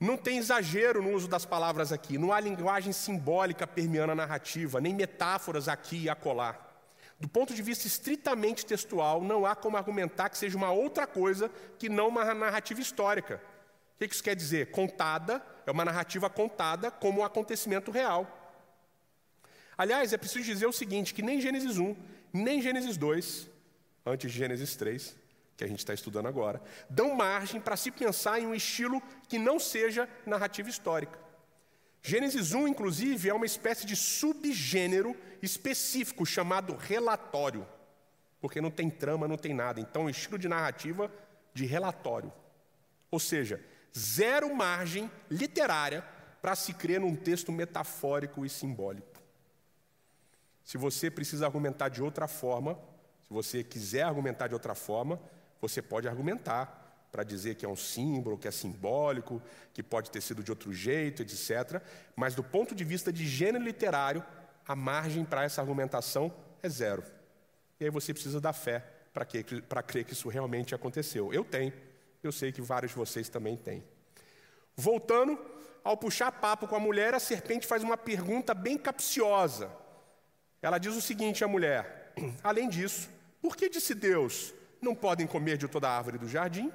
Não 0.00 0.16
tem 0.16 0.38
exagero 0.38 1.02
no 1.02 1.12
uso 1.12 1.28
das 1.28 1.44
palavras 1.44 1.92
aqui, 1.92 2.16
não 2.16 2.32
há 2.32 2.40
linguagem 2.40 2.90
simbólica 2.90 3.66
permeando 3.66 4.12
a 4.12 4.14
narrativa, 4.14 4.80
nem 4.80 4.94
metáforas 4.94 5.68
aqui 5.68 6.04
e 6.04 6.08
acolá. 6.08 6.58
Do 7.20 7.28
ponto 7.28 7.52
de 7.52 7.60
vista 7.60 7.86
estritamente 7.86 8.64
textual, 8.64 9.20
não 9.20 9.44
há 9.44 9.54
como 9.54 9.76
argumentar 9.76 10.30
que 10.30 10.38
seja 10.38 10.56
uma 10.56 10.72
outra 10.72 11.06
coisa 11.06 11.50
que 11.78 11.90
não 11.90 12.08
uma 12.08 12.32
narrativa 12.32 12.80
histórica. 12.80 13.42
O 13.94 13.98
que 13.98 14.14
isso 14.14 14.24
quer 14.24 14.34
dizer? 14.34 14.70
Contada, 14.70 15.51
é 15.66 15.70
uma 15.70 15.84
narrativa 15.84 16.28
contada 16.28 16.90
como 16.90 17.20
um 17.20 17.24
acontecimento 17.24 17.90
real. 17.90 18.38
Aliás, 19.76 20.12
é 20.12 20.18
preciso 20.18 20.44
dizer 20.44 20.66
o 20.66 20.72
seguinte: 20.72 21.14
que 21.14 21.22
nem 21.22 21.40
Gênesis 21.40 21.78
1, 21.78 21.96
nem 22.32 22.60
Gênesis 22.60 22.96
2, 22.96 23.50
antes 24.06 24.30
de 24.30 24.38
Gênesis 24.38 24.76
3, 24.76 25.16
que 25.56 25.64
a 25.64 25.66
gente 25.66 25.78
está 25.78 25.94
estudando 25.94 26.26
agora, 26.26 26.62
dão 26.88 27.14
margem 27.14 27.60
para 27.60 27.76
se 27.76 27.90
pensar 27.90 28.40
em 28.40 28.46
um 28.46 28.54
estilo 28.54 29.02
que 29.28 29.38
não 29.38 29.58
seja 29.58 30.08
narrativa 30.26 30.68
histórica. 30.68 31.18
Gênesis 32.02 32.52
1, 32.52 32.66
inclusive, 32.66 33.28
é 33.28 33.34
uma 33.34 33.46
espécie 33.46 33.86
de 33.86 33.94
subgênero 33.94 35.16
específico 35.40 36.26
chamado 36.26 36.74
relatório, 36.74 37.66
porque 38.40 38.60
não 38.60 38.72
tem 38.72 38.90
trama, 38.90 39.28
não 39.28 39.36
tem 39.36 39.54
nada. 39.54 39.80
Então, 39.80 40.02
é 40.02 40.04
um 40.06 40.10
estilo 40.10 40.36
de 40.36 40.48
narrativa 40.48 41.12
de 41.54 41.64
relatório. 41.64 42.32
Ou 43.08 43.20
seja, 43.20 43.64
zero 43.96 44.54
margem 44.54 45.10
literária 45.30 46.04
para 46.40 46.54
se 46.56 46.72
crer 46.72 47.00
num 47.00 47.14
texto 47.14 47.52
metafórico 47.52 48.44
e 48.44 48.48
simbólico. 48.48 49.20
Se 50.64 50.78
você 50.78 51.10
precisa 51.10 51.46
argumentar 51.46 51.88
de 51.88 52.02
outra 52.02 52.26
forma, 52.26 52.78
se 53.26 53.32
você 53.32 53.62
quiser 53.62 54.02
argumentar 54.02 54.48
de 54.48 54.54
outra 54.54 54.74
forma, 54.74 55.20
você 55.60 55.80
pode 55.80 56.08
argumentar 56.08 56.80
para 57.10 57.22
dizer 57.22 57.56
que 57.56 57.64
é 57.66 57.68
um 57.68 57.76
símbolo, 57.76 58.38
que 58.38 58.48
é 58.48 58.50
simbólico, 58.50 59.42
que 59.74 59.82
pode 59.82 60.10
ter 60.10 60.20
sido 60.20 60.42
de 60.42 60.50
outro 60.50 60.72
jeito, 60.72 61.22
etc. 61.22 61.82
Mas 62.16 62.34
do 62.34 62.42
ponto 62.42 62.74
de 62.74 62.84
vista 62.84 63.12
de 63.12 63.26
gênero 63.26 63.62
literário, 63.62 64.24
a 64.66 64.74
margem 64.74 65.24
para 65.24 65.44
essa 65.44 65.60
argumentação 65.60 66.32
é 66.62 66.68
zero. 66.68 67.04
E 67.78 67.84
aí 67.84 67.90
você 67.90 68.14
precisa 68.14 68.40
da 68.40 68.52
fé 68.52 68.84
para 69.12 69.82
crer 69.82 70.04
que 70.04 70.14
isso 70.14 70.28
realmente 70.28 70.74
aconteceu. 70.74 71.34
Eu 71.34 71.44
tenho, 71.44 71.72
eu 72.22 72.32
sei 72.32 72.52
que 72.52 72.60
vários 72.60 72.92
de 72.92 72.98
vocês 72.98 73.28
também 73.28 73.56
têm. 73.56 73.84
Voltando, 74.76 75.38
ao 75.84 75.96
puxar 75.96 76.30
papo 76.32 76.66
com 76.68 76.76
a 76.76 76.80
mulher, 76.80 77.14
a 77.14 77.20
serpente 77.20 77.66
faz 77.66 77.82
uma 77.82 77.96
pergunta 77.96 78.54
bem 78.54 78.78
capciosa. 78.78 79.70
Ela 80.60 80.78
diz 80.78 80.94
o 80.94 81.00
seguinte 81.00 81.42
à 81.42 81.48
mulher: 81.48 82.12
Além 82.42 82.68
disso, 82.68 83.08
por 83.40 83.56
que 83.56 83.68
disse 83.68 83.94
Deus, 83.94 84.54
não 84.80 84.94
podem 84.94 85.26
comer 85.26 85.56
de 85.56 85.66
toda 85.66 85.88
a 85.88 85.96
árvore 85.96 86.18
do 86.18 86.28
jardim? 86.28 86.72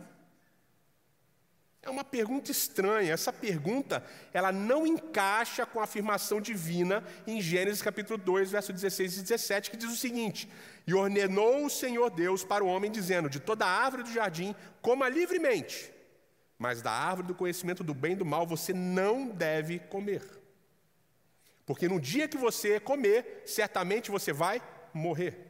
É 1.87 1.89
uma 1.89 2.03
pergunta 2.03 2.51
estranha. 2.51 3.13
Essa 3.13 3.31
pergunta, 3.31 4.03
ela 4.33 4.51
não 4.51 4.85
encaixa 4.85 5.65
com 5.65 5.79
a 5.79 5.85
afirmação 5.85 6.41
divina 6.41 7.01
em 7.25 7.39
Gênesis 7.39 7.81
capítulo 7.81 8.17
2, 8.17 8.51
verso 8.51 8.73
16 8.73 9.19
e 9.19 9.21
17, 9.21 9.71
que 9.71 9.77
diz 9.77 9.89
o 9.89 9.95
seguinte: 9.95 10.49
E 10.85 10.93
ordenou 10.93 11.65
o 11.65 11.69
Senhor 11.69 12.09
Deus 12.09 12.43
para 12.43 12.61
o 12.61 12.67
homem, 12.67 12.91
dizendo: 12.91 13.29
De 13.29 13.39
toda 13.39 13.65
árvore 13.65 14.03
do 14.03 14.11
jardim, 14.11 14.53
coma 14.81 15.07
livremente, 15.07 15.89
mas 16.59 16.81
da 16.81 16.91
árvore 16.91 17.29
do 17.29 17.35
conhecimento 17.35 17.85
do 17.85 17.93
bem 17.93 18.11
e 18.11 18.17
do 18.17 18.25
mal 18.25 18.45
você 18.45 18.73
não 18.73 19.29
deve 19.29 19.79
comer. 19.79 20.23
Porque 21.65 21.87
no 21.87 22.01
dia 22.01 22.27
que 22.27 22.37
você 22.37 22.81
comer, 22.81 23.43
certamente 23.45 24.11
você 24.11 24.33
vai 24.33 24.61
morrer. 24.93 25.46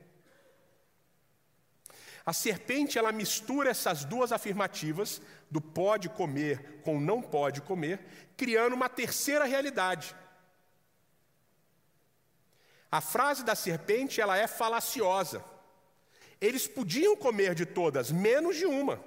A 2.28 2.34
serpente 2.34 2.98
ela 2.98 3.14
mistura 3.14 3.70
essas 3.70 4.04
duas 4.04 4.34
afirmativas 4.34 5.22
do 5.50 5.62
pode 5.62 6.10
comer 6.10 6.82
com 6.84 7.00
não 7.00 7.22
pode 7.22 7.62
comer, 7.62 8.06
criando 8.36 8.74
uma 8.74 8.90
terceira 8.90 9.46
realidade. 9.46 10.14
A 12.92 13.00
frase 13.00 13.46
da 13.46 13.56
serpente 13.56 14.20
ela 14.20 14.36
é 14.36 14.46
falaciosa. 14.46 15.42
Eles 16.42 16.68
podiam 16.68 17.16
comer 17.16 17.56
de 17.56 17.66
todas, 17.66 18.12
menos 18.12 18.58
de 18.58 18.66
uma. 18.66 19.02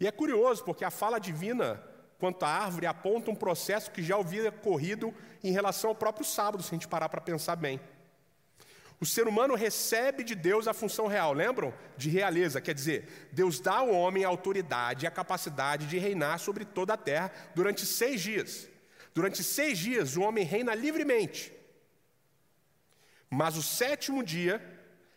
E 0.00 0.06
é 0.08 0.10
curioso, 0.10 0.64
porque 0.64 0.84
a 0.84 0.90
fala 0.90 1.20
divina 1.20 1.80
quanto 2.18 2.42
à 2.42 2.48
árvore 2.48 2.86
aponta 2.86 3.30
um 3.30 3.36
processo 3.36 3.92
que 3.92 4.02
já 4.02 4.16
havia 4.16 4.50
corrido 4.50 5.14
em 5.44 5.52
relação 5.52 5.90
ao 5.90 5.96
próprio 5.96 6.26
sábado, 6.26 6.60
se 6.60 6.70
a 6.70 6.74
gente 6.74 6.88
parar 6.88 7.08
para 7.08 7.20
pensar 7.20 7.54
bem. 7.54 7.80
O 9.00 9.06
ser 9.06 9.26
humano 9.26 9.54
recebe 9.54 10.22
de 10.22 10.34
Deus 10.34 10.68
a 10.68 10.74
função 10.74 11.06
real, 11.06 11.32
lembram? 11.32 11.72
De 11.96 12.10
realeza, 12.10 12.60
quer 12.60 12.74
dizer, 12.74 13.30
Deus 13.32 13.58
dá 13.58 13.76
ao 13.76 13.90
homem 13.90 14.24
a 14.24 14.28
autoridade 14.28 15.04
e 15.04 15.08
a 15.08 15.10
capacidade 15.10 15.86
de 15.86 15.98
reinar 15.98 16.38
sobre 16.38 16.66
toda 16.66 16.92
a 16.92 16.98
terra 16.98 17.32
durante 17.54 17.86
seis 17.86 18.20
dias. 18.20 18.68
Durante 19.14 19.42
seis 19.42 19.78
dias, 19.78 20.18
o 20.18 20.20
homem 20.20 20.44
reina 20.44 20.74
livremente. 20.74 21.50
Mas 23.30 23.56
o 23.56 23.62
sétimo 23.62 24.22
dia 24.22 24.60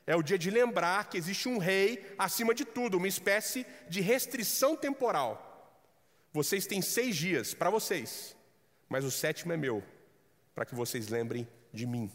é 0.07 0.15
o 0.15 0.23
dia 0.23 0.37
de 0.37 0.49
lembrar 0.49 1.09
que 1.09 1.17
existe 1.17 1.49
um 1.49 1.57
rei 1.57 2.15
acima 2.17 2.53
de 2.53 2.63
tudo, 2.63 2.97
uma 2.97 3.07
espécie 3.07 3.65
de 3.89 3.99
restrição 3.99 4.77
temporal. 4.77 5.49
Vocês 6.31 6.65
têm 6.65 6.81
seis 6.81 7.17
dias 7.17 7.53
para 7.53 7.69
vocês, 7.69 8.33
mas 8.87 9.03
o 9.03 9.11
sétimo 9.11 9.51
é 9.51 9.57
meu, 9.57 9.83
para 10.55 10.65
que 10.65 10.73
vocês 10.73 11.09
lembrem 11.09 11.45
de 11.73 11.85
mim. 11.85 12.09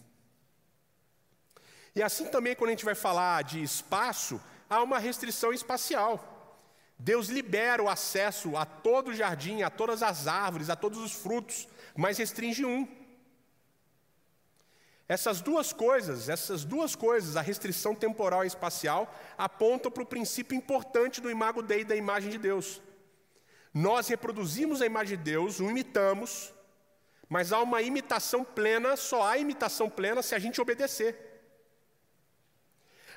E 1.98 2.02
assim 2.02 2.26
também, 2.26 2.54
quando 2.54 2.68
a 2.68 2.74
gente 2.74 2.84
vai 2.84 2.94
falar 2.94 3.42
de 3.42 3.60
espaço, 3.60 4.40
há 4.70 4.80
uma 4.84 5.00
restrição 5.00 5.52
espacial. 5.52 6.12
Deus 6.96 7.26
libera 7.26 7.82
o 7.82 7.88
acesso 7.88 8.56
a 8.56 8.64
todo 8.64 9.08
o 9.08 9.14
jardim, 9.14 9.62
a 9.62 9.70
todas 9.70 10.00
as 10.00 10.28
árvores, 10.28 10.70
a 10.70 10.76
todos 10.76 11.00
os 11.00 11.10
frutos, 11.10 11.66
mas 11.96 12.16
restringe 12.16 12.64
um. 12.64 12.86
Essas 15.08 15.40
duas 15.40 15.72
coisas, 15.72 16.28
essas 16.28 16.64
duas 16.64 16.94
coisas, 16.94 17.36
a 17.36 17.40
restrição 17.40 17.96
temporal 17.96 18.44
e 18.44 18.46
espacial, 18.46 19.12
apontam 19.36 19.90
para 19.90 20.04
o 20.04 20.06
princípio 20.14 20.56
importante 20.56 21.20
do 21.20 21.28
imago 21.28 21.62
Dei, 21.62 21.82
da 21.82 21.96
imagem 21.96 22.30
de 22.30 22.38
Deus. 22.38 22.80
Nós 23.74 24.06
reproduzimos 24.06 24.80
a 24.80 24.86
imagem 24.86 25.18
de 25.18 25.24
Deus, 25.24 25.58
o 25.58 25.68
imitamos, 25.68 26.54
mas 27.28 27.52
há 27.52 27.60
uma 27.60 27.82
imitação 27.82 28.44
plena, 28.44 28.96
só 28.96 29.26
há 29.26 29.36
imitação 29.36 29.90
plena 29.90 30.22
se 30.22 30.36
a 30.36 30.38
gente 30.38 30.60
obedecer. 30.60 31.27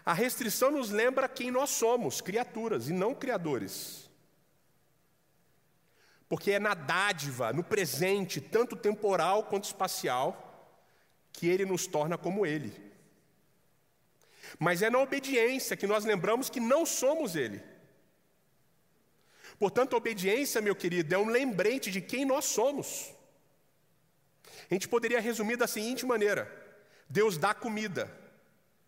A 0.06 0.14
restrição 0.14 0.72
nos 0.72 0.90
lembra 0.90 1.30
quem 1.30 1.52
nós 1.52 1.70
somos, 1.70 2.22
criaturas 2.22 2.90
e 2.90 2.94
não 2.94 3.14
criadores. 3.14 4.10
Porque 6.28 6.52
é 6.52 6.60
na 6.60 6.74
dádiva, 6.74 7.52
no 7.54 7.64
presente, 7.64 8.40
tanto 8.40 8.76
temporal 8.76 9.44
quanto 9.44 9.66
espacial, 9.66 10.80
que 11.34 11.48
ele 11.48 11.66
nos 11.66 11.88
torna 11.88 12.18
como 12.18 12.46
ele. 12.46 12.74
Mas 14.58 14.82
é 14.82 14.90
na 14.90 15.00
obediência 15.00 15.78
que 15.78 15.88
nós 15.88 16.06
lembramos 16.06 16.50
que 16.50 16.60
não 16.60 16.86
somos 16.86 17.36
ele. 17.36 17.62
Portanto, 19.60 19.94
a 19.94 19.98
obediência, 19.98 20.62
meu 20.62 20.76
querido, 20.76 21.14
é 21.14 21.18
um 21.18 21.30
lembrete 21.30 21.92
de 21.92 22.02
quem 22.02 22.26
nós 22.26 22.46
somos. 22.46 23.14
A 24.70 24.74
gente 24.74 24.88
poderia 24.88 25.20
resumir 25.20 25.58
da 25.58 25.68
seguinte 25.68 26.06
maneira: 26.06 26.50
Deus 27.10 27.38
dá 27.38 27.54
comida, 27.54 28.10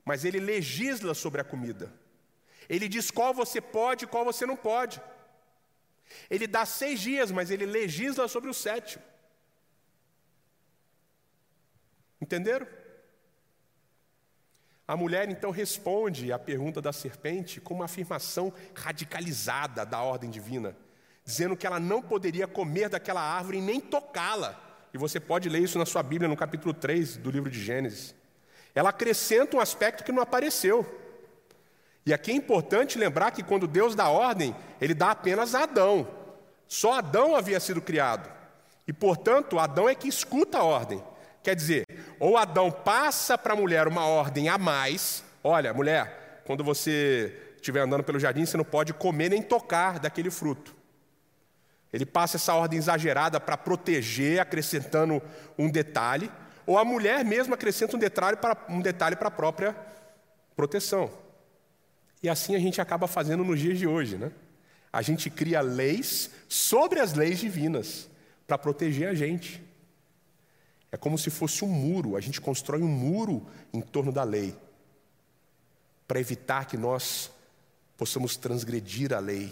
mas 0.05 0.25
ele 0.25 0.39
legisla 0.39 1.13
sobre 1.13 1.41
a 1.41 1.43
comida. 1.43 1.91
Ele 2.69 2.87
diz 2.87 3.11
qual 3.11 3.33
você 3.33 3.59
pode 3.61 4.05
e 4.05 4.07
qual 4.07 4.25
você 4.25 4.45
não 4.45 4.55
pode. 4.55 5.01
Ele 6.29 6.47
dá 6.47 6.65
seis 6.65 6.99
dias, 6.99 7.31
mas 7.31 7.49
ele 7.49 7.65
legisla 7.65 8.27
sobre 8.27 8.49
o 8.49 8.53
sétimo. 8.53 9.03
Entenderam? 12.21 12.67
A 14.87 14.97
mulher 14.97 15.29
então 15.29 15.49
responde 15.49 16.31
à 16.31 16.37
pergunta 16.37 16.81
da 16.81 16.91
serpente 16.91 17.61
com 17.61 17.73
uma 17.73 17.85
afirmação 17.85 18.53
radicalizada 18.75 19.85
da 19.85 20.01
ordem 20.01 20.29
divina, 20.29 20.75
dizendo 21.23 21.55
que 21.55 21.65
ela 21.65 21.79
não 21.79 22.01
poderia 22.01 22.47
comer 22.47 22.89
daquela 22.89 23.21
árvore 23.21 23.59
e 23.59 23.61
nem 23.61 23.79
tocá-la. 23.79 24.59
E 24.93 24.97
você 24.97 25.19
pode 25.19 25.49
ler 25.49 25.63
isso 25.63 25.79
na 25.79 25.85
sua 25.85 26.03
Bíblia, 26.03 26.29
no 26.29 26.35
capítulo 26.35 26.73
3 26.73 27.17
do 27.17 27.31
livro 27.31 27.49
de 27.49 27.61
Gênesis. 27.61 28.13
Ela 28.75 28.89
acrescenta 28.89 29.57
um 29.57 29.59
aspecto 29.59 30.03
que 30.03 30.11
não 30.11 30.21
apareceu. 30.21 30.85
E 32.05 32.13
aqui 32.13 32.31
é 32.31 32.35
importante 32.35 32.97
lembrar 32.97 33.31
que 33.31 33.43
quando 33.43 33.67
Deus 33.67 33.95
dá 33.95 34.09
ordem, 34.09 34.55
ele 34.81 34.93
dá 34.93 35.11
apenas 35.11 35.55
a 35.55 35.63
Adão. 35.63 36.07
Só 36.67 36.93
Adão 36.93 37.35
havia 37.35 37.59
sido 37.59 37.81
criado. 37.81 38.29
E, 38.87 38.91
portanto, 38.91 39.59
Adão 39.59 39.87
é 39.87 39.95
que 39.95 40.07
escuta 40.07 40.57
a 40.57 40.63
ordem. 40.63 41.01
Quer 41.41 41.55
dizer, 41.55 41.85
ou 42.19 42.37
Adão 42.37 42.71
passa 42.71 43.37
para 43.37 43.53
a 43.53 43.55
mulher 43.55 43.87
uma 43.87 44.05
ordem 44.05 44.49
a 44.49 44.57
mais: 44.57 45.23
olha, 45.43 45.73
mulher, 45.73 46.41
quando 46.45 46.63
você 46.63 47.53
estiver 47.55 47.81
andando 47.81 48.03
pelo 48.03 48.19
jardim, 48.19 48.45
você 48.45 48.57
não 48.57 48.65
pode 48.65 48.93
comer 48.93 49.29
nem 49.29 49.41
tocar 49.41 49.99
daquele 49.99 50.29
fruto. 50.29 50.75
Ele 51.93 52.05
passa 52.05 52.37
essa 52.37 52.53
ordem 52.55 52.79
exagerada 52.79 53.39
para 53.39 53.55
proteger, 53.55 54.39
acrescentando 54.39 55.21
um 55.57 55.69
detalhe 55.69 56.29
ou 56.65 56.77
a 56.77 56.85
mulher 56.85 57.23
mesmo 57.25 57.53
acrescenta 57.53 57.95
um 57.95 57.99
detalhe 57.99 58.37
para 58.37 58.65
um 58.69 58.81
detalhe 58.81 59.15
para 59.15 59.27
a 59.27 59.31
própria 59.31 59.75
proteção. 60.55 61.11
E 62.21 62.29
assim 62.29 62.55
a 62.55 62.59
gente 62.59 62.79
acaba 62.79 63.07
fazendo 63.07 63.43
nos 63.43 63.59
dias 63.59 63.77
de 63.77 63.85
hoje, 63.85 64.17
né? 64.17 64.31
A 64.91 65.01
gente 65.01 65.29
cria 65.29 65.59
leis 65.59 66.29
sobre 66.47 66.99
as 66.99 67.13
leis 67.13 67.39
divinas 67.39 68.09
para 68.47 68.57
proteger 68.57 69.09
a 69.09 69.13
gente. 69.13 69.61
É 70.91 70.97
como 70.97 71.17
se 71.17 71.29
fosse 71.29 71.65
um 71.65 71.67
muro, 71.67 72.15
a 72.15 72.21
gente 72.21 72.39
constrói 72.39 72.81
um 72.83 72.87
muro 72.87 73.45
em 73.73 73.81
torno 73.81 74.11
da 74.11 74.23
lei 74.23 74.55
para 76.07 76.19
evitar 76.19 76.65
que 76.65 76.77
nós 76.77 77.31
possamos 77.97 78.37
transgredir 78.37 79.11
a 79.11 79.19
lei, 79.19 79.51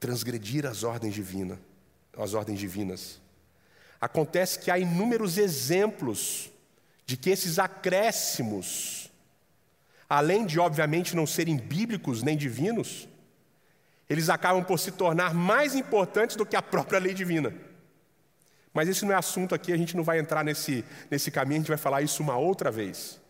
transgredir 0.00 0.66
as 0.66 0.82
ordens 0.82 1.14
divinas, 1.14 1.58
as 2.18 2.34
ordens 2.34 2.58
divinas. 2.58 3.20
Acontece 4.02 4.58
que 4.58 4.68
há 4.68 4.76
inúmeros 4.76 5.38
exemplos 5.38 6.50
de 7.06 7.16
que 7.16 7.30
esses 7.30 7.60
acréscimos, 7.60 9.12
além 10.10 10.44
de 10.44 10.58
obviamente 10.58 11.14
não 11.14 11.24
serem 11.24 11.56
bíblicos 11.56 12.20
nem 12.20 12.36
divinos, 12.36 13.08
eles 14.10 14.28
acabam 14.28 14.64
por 14.64 14.80
se 14.80 14.90
tornar 14.90 15.32
mais 15.32 15.76
importantes 15.76 16.34
do 16.34 16.44
que 16.44 16.56
a 16.56 16.60
própria 16.60 16.98
lei 16.98 17.14
divina. 17.14 17.54
Mas 18.74 18.88
esse 18.88 19.04
não 19.04 19.12
é 19.12 19.14
assunto 19.14 19.54
aqui, 19.54 19.72
a 19.72 19.76
gente 19.76 19.96
não 19.96 20.02
vai 20.02 20.18
entrar 20.18 20.44
nesse, 20.44 20.84
nesse 21.08 21.30
caminho, 21.30 21.58
a 21.58 21.60
gente 21.60 21.68
vai 21.68 21.78
falar 21.78 22.02
isso 22.02 22.24
uma 22.24 22.36
outra 22.36 22.72
vez. 22.72 23.20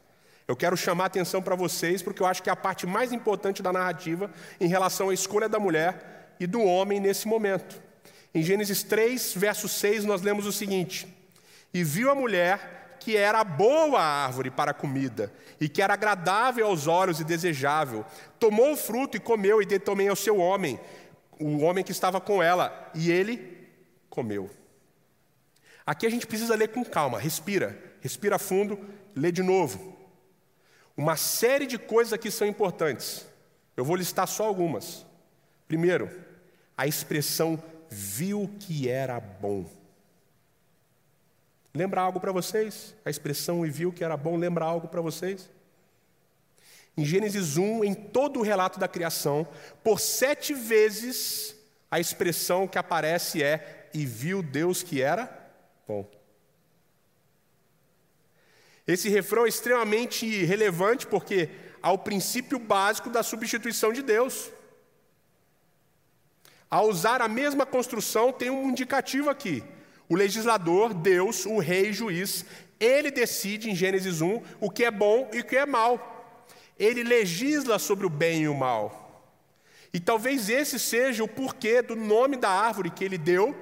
Eu 0.49 0.57
quero 0.57 0.75
chamar 0.75 1.05
a 1.05 1.09
atenção 1.09 1.43
para 1.43 1.55
vocês, 1.55 2.01
porque 2.01 2.23
eu 2.23 2.27
acho 2.27 2.43
que 2.43 2.49
é 2.49 2.53
a 2.53 2.57
parte 2.57 2.87
mais 2.87 3.13
importante 3.13 3.63
da 3.63 3.75
narrativa 3.75 4.31
em 4.59 4.69
relação 4.69 5.11
à 5.11 5.15
escolha 5.15 5.51
da 5.51 5.61
mulher 5.61 6.35
e 6.41 6.47
do 6.47 6.63
homem 6.63 6.99
nesse 6.99 7.29
momento. 7.29 7.92
Em 8.35 8.43
Gênesis 8.43 8.83
3, 8.83 9.35
verso 9.35 9.69
6, 9.69 10.05
nós 10.05 10.23
lemos 10.23 10.47
o 10.47 10.53
seguinte: 10.53 11.07
E 11.73 11.85
viu 11.85 12.11
a 12.11 12.15
mulher 12.15 12.97
que 12.99 13.17
era 13.17 13.43
boa 13.43 13.99
a 14.01 14.25
árvore 14.25 14.51
para 14.51 14.73
comida, 14.73 15.33
e 15.61 15.69
que 15.69 15.83
era 15.83 15.95
agradável 15.95 16.67
aos 16.67 16.87
olhos 16.87 17.21
e 17.21 17.25
desejável. 17.25 18.05
Tomou 18.39 18.73
o 18.73 18.77
fruto 18.77 19.17
e 19.17 19.21
comeu, 19.21 19.61
e 19.61 19.67
deu 19.67 19.81
também 19.81 20.09
ao 20.09 20.17
seu 20.17 20.39
homem, 20.39 20.79
o 21.39 21.63
homem 21.63 21.83
que 21.83 21.91
estava 21.91 22.21
com 22.21 22.43
ela, 22.43 22.91
e 22.95 23.11
ele 23.11 23.69
comeu. 24.09 24.49
Aqui 25.85 26.07
a 26.07 26.11
gente 26.11 26.27
precisa 26.27 26.55
ler 26.55 26.69
com 26.69 26.85
calma, 26.85 27.19
respira, 27.19 27.77
respira 28.01 28.39
fundo, 28.39 28.79
lê 29.17 29.33
de 29.33 29.43
novo. 29.43 29.99
Uma 30.97 31.17
série 31.17 31.67
de 31.67 31.79
coisas 31.79 32.13
aqui 32.13 32.31
são 32.31 32.47
importantes. 32.47 33.27
Eu 33.77 33.85
vou 33.85 33.97
listar 33.97 34.29
só 34.29 34.45
algumas. 34.45 35.05
Primeiro, 35.67 36.09
a 36.77 36.87
expressão 36.87 37.61
viu 37.93 38.51
que 38.59 38.89
era 38.89 39.21
bom. 39.21 39.69
Lembra 41.75 42.01
algo 42.01 42.19
para 42.19 42.33
vocês? 42.33 42.95
A 43.05 43.11
expressão 43.11 43.65
e 43.65 43.71
viu 43.71 43.93
que 43.93 44.03
era 44.03 44.17
bom, 44.17 44.37
lembra 44.37 44.65
algo 44.65 44.89
para 44.89 45.01
vocês? 45.01 45.51
Em 46.97 47.05
Gênesis 47.05 47.57
1, 47.57 47.85
em 47.85 47.95
todo 47.95 48.41
o 48.41 48.43
relato 48.43 48.79
da 48.79 48.89
criação, 48.89 49.47
por 49.83 50.01
sete 50.01 50.53
vezes 50.53 51.55
a 51.91 52.01
expressão 52.01 52.67
que 52.67 52.79
aparece 52.79 53.43
é 53.43 53.89
e 53.95 54.05
viu 54.05 54.43
Deus 54.43 54.83
que 54.83 55.01
era 55.01 55.31
bom. 55.87 56.09
Esse 58.87 59.09
refrão 59.09 59.47
é 59.47 59.49
extremamente 59.49 60.45
relevante 60.45 61.07
porque 61.07 61.49
há 61.83 61.93
o 61.93 61.99
princípio 61.99 62.59
básico 62.59 63.09
da 63.09 63.23
substituição 63.23 63.93
de 63.93 64.03
Deus. 64.03 64.51
Ao 66.73 66.89
usar 66.89 67.21
a 67.21 67.29
mesma 67.29 67.67
construção, 67.67 68.33
tem 68.33 68.49
um 68.49 68.71
indicativo 68.71 69.29
aqui. 69.29 69.63
O 70.09 70.17
legislador, 70.17 70.95
Deus, 70.95 71.45
o 71.45 71.59
rei 71.59 71.93
juiz, 71.93 72.47
ele 72.81 73.11
decide 73.11 73.69
em 73.69 73.75
Gênesis 73.75 74.23
1 74.23 74.41
o 74.59 74.71
que 74.71 74.87
é 74.87 74.91
bom 74.91 75.29
e 75.35 75.41
o 75.41 75.45
que 75.45 75.55
é 75.55 75.67
mal. 75.67 76.47
Ele 76.79 77.03
legisla 77.03 77.79
sobre 77.79 78.07
o 78.07 78.09
bem 78.09 78.45
e 78.45 78.49
o 78.49 78.55
mal. 78.55 79.35
E 79.93 80.01
talvez 80.01 80.49
esse 80.49 80.79
seja 80.79 81.23
o 81.23 81.29
porquê 81.29 81.83
do 81.83 81.95
nome 81.95 82.39
da 82.39 82.49
árvore 82.49 82.89
que 82.89 83.05
ele 83.05 83.19
deu, 83.19 83.55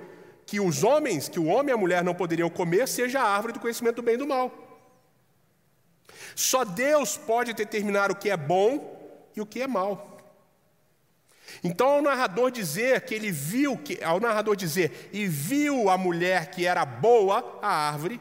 que 0.47 0.61
os 0.61 0.85
homens, 0.85 1.29
que 1.29 1.41
o 1.41 1.47
homem 1.47 1.71
e 1.71 1.75
a 1.75 1.77
mulher 1.77 2.05
não 2.05 2.15
poderiam 2.15 2.49
comer, 2.49 2.87
seja 2.87 3.19
a 3.19 3.29
árvore 3.29 3.55
do 3.55 3.59
conhecimento 3.59 3.97
do 3.97 4.03
bem 4.03 4.15
e 4.15 4.19
do 4.19 4.27
mal. 4.29 4.53
Só 6.37 6.65
Deus 6.65 7.17
pode 7.17 7.55
determinar 7.55 8.13
o 8.13 8.15
que 8.15 8.31
é 8.31 8.37
bom 8.37 9.29
e 9.35 9.41
o 9.41 9.47
que 9.47 9.63
é 9.63 9.67
mal. 9.67 10.10
Então, 11.63 11.89
ao 11.89 12.03
narrador 12.03 12.51
dizer 12.51 13.03
que 13.03 13.15
ele 13.15 13.31
viu, 13.31 13.77
que, 13.77 14.03
ao 14.03 14.21
narrador 14.21 14.57
dizer 14.57 15.11
e 15.13 15.27
viu 15.27 15.89
a 15.91 15.99
mulher 15.99 16.51
que 16.51 16.67
era 16.67 16.85
boa, 16.85 17.59
a 17.63 17.69
árvore, 17.69 18.21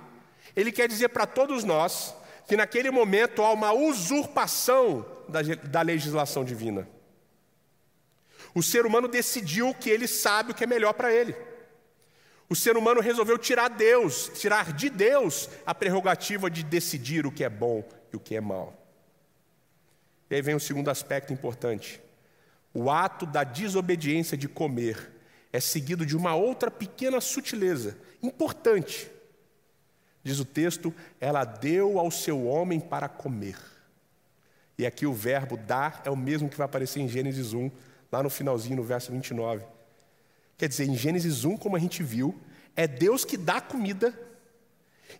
ele 0.56 0.72
quer 0.72 0.88
dizer 0.88 1.10
para 1.10 1.26
todos 1.26 1.64
nós 1.64 2.16
que 2.48 2.58
naquele 2.58 2.90
momento 2.90 3.44
há 3.44 3.52
uma 3.52 3.72
usurpação 3.72 5.06
da, 5.28 5.42
da 5.42 5.82
legislação 5.82 6.44
divina. 6.44 6.88
O 8.54 8.64
ser 8.64 8.86
humano 8.86 9.08
decidiu 9.08 9.74
que 9.74 9.90
ele 9.90 10.08
sabe 10.08 10.52
o 10.52 10.56
que 10.56 10.64
é 10.64 10.68
melhor 10.68 10.94
para 10.94 11.14
ele. 11.14 11.36
O 12.50 12.56
ser 12.56 12.76
humano 12.76 13.00
resolveu 13.00 13.38
tirar 13.38 13.68
Deus, 13.68 14.32
tirar 14.34 14.74
de 14.74 14.90
Deus 14.90 15.48
a 15.66 15.76
prerrogativa 15.76 16.50
de 16.50 16.64
decidir 16.64 17.28
o 17.28 17.32
que 17.32 17.44
é 17.44 17.50
bom 17.50 17.88
e 18.12 18.16
o 18.16 18.20
que 18.20 18.36
é 18.36 18.42
mal. 18.42 18.74
E 20.30 20.36
aí 20.36 20.42
vem 20.42 20.56
o 20.56 20.60
segundo 20.60 20.90
aspecto 20.90 21.32
importante. 21.32 22.02
O 22.74 22.90
ato 22.90 23.26
da 23.26 23.44
desobediência 23.44 24.38
de 24.38 24.48
comer 24.48 25.12
é 25.52 25.60
seguido 25.60 26.06
de 26.06 26.16
uma 26.16 26.36
outra 26.36 26.70
pequena 26.70 27.20
sutileza, 27.20 27.98
importante. 28.22 29.10
Diz 30.24 30.40
o 30.40 30.46
texto: 30.46 30.94
ela 31.20 31.44
deu 31.44 32.00
ao 32.00 32.12
seu 32.12 32.46
homem 32.46 32.80
para 32.80 33.10
comer. 33.10 33.58
E 34.78 34.86
aqui 34.86 35.06
o 35.06 35.14
verbo 35.14 35.58
dar 35.58 36.02
é 36.06 36.10
o 36.10 36.16
mesmo 36.16 36.50
que 36.50 36.58
vai 36.58 36.66
aparecer 36.66 37.00
em 37.00 37.08
Gênesis 37.08 37.54
1, 37.54 37.70
lá 38.12 38.24
no 38.24 38.30
finalzinho, 38.30 38.78
no 38.78 38.84
verso 38.84 39.12
29. 39.12 39.64
Quer 40.58 40.70
dizer, 40.70 40.86
em 40.86 40.96
Gênesis 40.96 41.44
1, 41.44 41.58
como 41.58 41.76
a 41.76 41.80
gente 41.80 42.04
viu, 42.04 42.40
é 42.76 42.88
Deus 42.88 43.26
que 43.26 43.36
dá 43.36 43.60
comida 43.60 44.14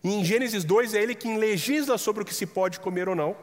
e 0.02 0.14
em 0.14 0.24
Gênesis 0.24 0.64
2 0.64 0.94
é 0.94 1.02
ele 1.02 1.14
quem 1.14 1.36
legisla 1.36 1.98
sobre 1.98 2.22
o 2.22 2.26
que 2.26 2.34
se 2.34 2.46
pode 2.46 2.78
comer 2.80 3.08
ou 3.08 3.16
não. 3.16 3.36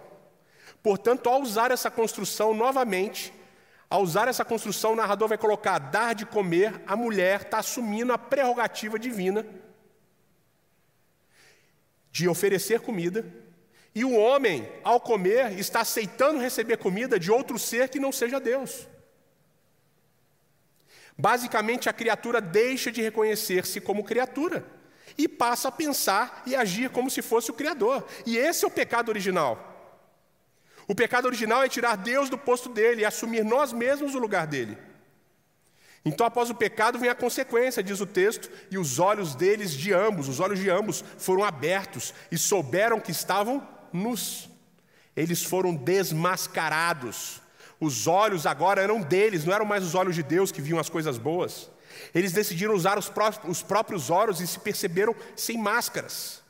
Portanto, 0.82 1.28
ao 1.28 1.41
usar 1.41 1.72
essa 1.72 1.91
construção 1.91 2.54
novamente, 2.54 3.34
ao 3.89 4.02
usar 4.02 4.28
essa 4.28 4.43
construção, 4.43 4.93
o 4.93 4.95
narrador 4.95 5.30
vai 5.30 5.38
colocar 5.38 5.80
dar 5.80 6.13
de 6.13 6.26
comer, 6.26 6.82
a 6.86 6.95
mulher 6.95 7.41
está 7.41 7.60
assumindo 7.60 8.12
a 8.12 8.17
prerrogativa 8.17 9.00
divina 9.00 9.45
de 12.12 12.28
oferecer 12.28 12.82
comida, 12.82 13.26
e 13.93 14.04
o 14.04 14.15
homem, 14.15 14.67
ao 14.84 15.00
comer, 15.00 15.58
está 15.58 15.82
aceitando 15.82 16.39
receber 16.39 16.78
comida 16.78 17.19
de 17.19 17.32
outro 17.32 17.58
ser 17.58 17.89
que 17.89 18.00
não 18.00 18.12
seja 18.12 18.39
Deus. 18.39 18.88
Basicamente, 21.17 21.89
a 21.89 21.93
criatura 21.93 22.39
deixa 22.39 22.91
de 22.91 23.02
reconhecer-se 23.02 23.82
como 23.82 24.04
criatura 24.04 24.63
e 25.17 25.28
passa 25.28 25.69
a 25.69 25.71
pensar 25.71 26.43
e 26.45 26.56
agir 26.56 26.91
como 26.91 27.10
se 27.10 27.23
fosse 27.23 27.50
o 27.50 27.54
Criador. 27.54 28.06
E 28.26 28.38
esse 28.38 28.63
é 28.63 28.67
o 28.67 28.71
pecado 28.71 29.10
original. 29.10 29.66
O 30.88 30.95
pecado 30.95 31.26
original 31.26 31.63
é 31.63 31.67
tirar 31.67 31.97
Deus 31.97 32.30
do 32.30 32.38
posto 32.38 32.69
dele 32.69 33.02
e 33.02 33.06
assumir 33.06 33.43
nós 33.43 33.73
mesmos 33.73 34.15
o 34.15 34.19
lugar 34.19 34.47
dele. 34.47 34.78
Então, 36.06 36.26
após 36.26 36.50
o 36.50 36.56
pecado, 36.56 36.97
vem 36.97 37.10
a 37.10 37.15
consequência, 37.15 37.84
diz 37.84 38.00
o 38.00 38.06
texto, 38.06 38.50
e 38.71 38.78
os 38.78 38.97
olhos 38.97 39.36
deles 39.36 39.71
de 39.71 39.91
ambos, 39.91 40.30
os 40.30 40.39
olhos 40.39 40.58
de 40.58 40.69
ambos, 40.69 41.04
foram 41.17 41.43
abertos 41.43 42.13
e 42.32 42.38
souberam 42.38 43.02
que 43.02 43.12
estavam 43.12 43.67
nus. 43.91 44.50
Eles 45.13 45.43
foram 45.43 45.76
desmascarados. 45.76 47.41
Os 47.78 48.08
olhos 48.08 48.45
agora 48.45 48.82
eram 48.82 49.02
deles, 49.02 49.43
não 49.43 49.54
eram 49.54 49.65
mais 49.65 49.84
os 49.84 49.95
olhos 49.95 50.15
de 50.15 50.23
Deus 50.23 50.52
que 50.52 50.62
viam 50.62 50.80
as 50.80 50.88
coisas 50.88 51.17
boas. 51.17 51.69
Eles 52.15 52.32
decidiram 52.32 52.73
usar 52.73 52.97
os, 52.97 53.12
os 53.43 53.62
próprios 53.62 54.10
olhos 54.10 54.39
e 54.39 54.47
se 54.47 54.60
perceberam 54.60 55.13
sem 55.36 55.58
máscaras. 55.58 56.41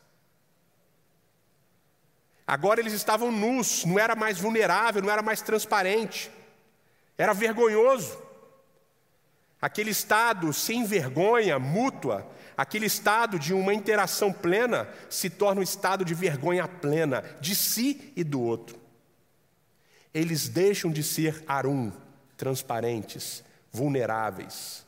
Agora 2.48 2.80
eles 2.80 2.94
estavam 2.94 3.30
nus, 3.30 3.84
não 3.84 4.00
era 4.00 4.16
mais 4.16 4.40
vulnerável, 4.40 5.02
não 5.02 5.12
era 5.12 5.22
mais 5.22 5.42
transparente, 5.42 6.32
era 7.18 7.34
vergonhoso. 7.34 8.18
Aquele 9.62 9.90
estado 9.90 10.54
sem 10.54 10.86
vergonha 10.86 11.60
mútua, 11.60 12.26
aquele 12.56 12.86
estado 12.86 13.38
de 13.38 13.54
uma 13.54 13.74
interação 13.74 14.32
plena, 14.32 14.88
se 15.10 15.30
torna 15.30 15.60
um 15.60 15.64
estado 15.64 16.06
de 16.06 16.14
vergonha 16.14 16.68
plena, 16.68 17.22
de 17.42 17.54
si 17.54 18.14
e 18.16 18.24
do 18.24 18.42
outro. 18.42 18.80
Eles 20.14 20.48
deixam 20.48 20.90
de 20.90 21.04
ser 21.04 21.44
arum, 21.46 21.92
transparentes, 22.38 23.44
vulneráveis 23.74 24.86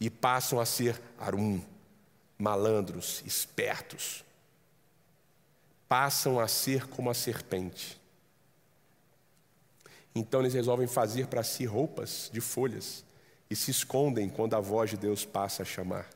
e 0.00 0.10
passam 0.10 0.58
a 0.58 0.66
ser 0.66 1.00
arum, 1.18 1.60
malandros, 2.36 3.22
espertos. 3.24 4.24
Passam 5.90 6.38
a 6.38 6.46
ser 6.46 6.86
como 6.86 7.10
a 7.10 7.14
serpente. 7.14 8.00
Então 10.14 10.38
eles 10.38 10.54
resolvem 10.54 10.86
fazer 10.86 11.26
para 11.26 11.42
si 11.42 11.64
roupas 11.64 12.30
de 12.32 12.40
folhas 12.40 13.04
e 13.50 13.56
se 13.56 13.72
escondem 13.72 14.28
quando 14.28 14.54
a 14.54 14.60
voz 14.60 14.90
de 14.90 14.96
Deus 14.96 15.24
passa 15.24 15.64
a 15.64 15.66
chamar. 15.66 16.08